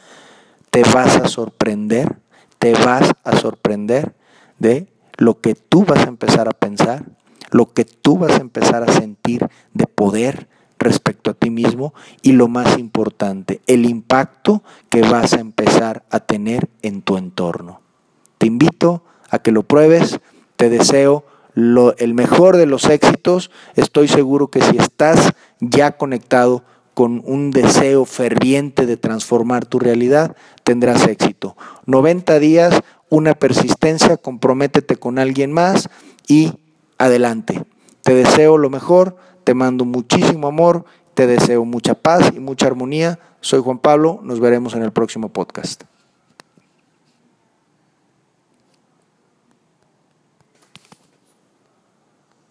te 0.70 0.84
vas 0.84 1.18
a 1.18 1.28
sorprender, 1.28 2.18
te 2.60 2.74
vas 2.74 3.12
a 3.24 3.38
sorprender 3.38 4.16
de 4.60 4.88
lo 5.18 5.40
que 5.40 5.56
tú 5.56 5.84
vas 5.84 6.06
a 6.06 6.10
empezar 6.10 6.48
a 6.48 6.54
pensar, 6.54 7.06
lo 7.52 7.74
que 7.74 7.86
tú 7.86 8.18
vas 8.18 8.34
a 8.34 8.42
empezar 8.42 8.84
a 8.84 8.94
sentir 8.94 9.48
de 9.74 9.86
poder, 9.86 10.48
respecto 10.82 11.32
a 11.32 11.34
ti 11.34 11.50
mismo 11.50 11.94
y 12.22 12.34
lo 12.34 12.48
más 12.48 12.78
importante, 12.78 13.62
el 13.68 13.86
impacto 13.86 14.64
que 14.90 15.02
vas 15.02 15.34
a 15.34 15.40
empezar 15.40 16.04
a 16.10 16.20
tener 16.20 16.70
en 16.82 17.02
tu 17.02 17.18
entorno. 17.18 17.82
Te 18.38 18.48
invito 18.48 19.04
a 19.30 19.40
que 19.40 19.52
lo 19.52 19.64
pruebes, 19.64 20.20
te 20.58 20.70
deseo 20.70 21.26
el 21.56 22.14
mejor 22.14 22.58
de 22.58 22.66
los 22.66 22.86
éxitos, 22.86 23.52
estoy 23.76 24.08
seguro 24.08 24.48
que 24.50 24.62
si 24.62 24.78
estás 24.78 25.34
ya 25.60 25.92
conectado 25.92 26.64
con 26.94 27.22
un 27.26 27.52
deseo 27.52 28.06
ferviente 28.06 28.86
de 28.86 28.98
transformar 28.98 29.66
tu 29.66 29.80
realidad, 29.80 30.36
tendrás 30.64 31.08
éxito. 31.08 31.56
90 31.86 32.40
días, 32.40 32.82
una 33.10 33.34
persistencia, 33.34 34.18
comprométete 34.18 34.96
con 34.98 35.20
alguien 35.20 35.52
más 35.52 35.90
y 36.28 36.54
adelante. 36.98 37.64
Te 38.04 38.14
deseo 38.14 38.58
lo 38.58 38.70
mejor, 38.70 39.18
te 39.52 39.56
mando 39.56 39.84
muchísimo 39.84 40.48
amor, 40.48 40.86
te 41.14 41.28
deseo 41.28 41.66
mucha 41.66 41.94
paz 41.94 42.32
y 42.34 42.40
mucha 42.40 42.68
armonía. 42.68 43.20
Soy 43.42 43.60
Juan 43.62 43.80
Pablo, 43.80 44.22
nos 44.24 44.40
veremos 44.40 44.76
en 44.76 44.84
el 44.84 44.94
próximo 44.94 45.28
podcast. 45.28 45.91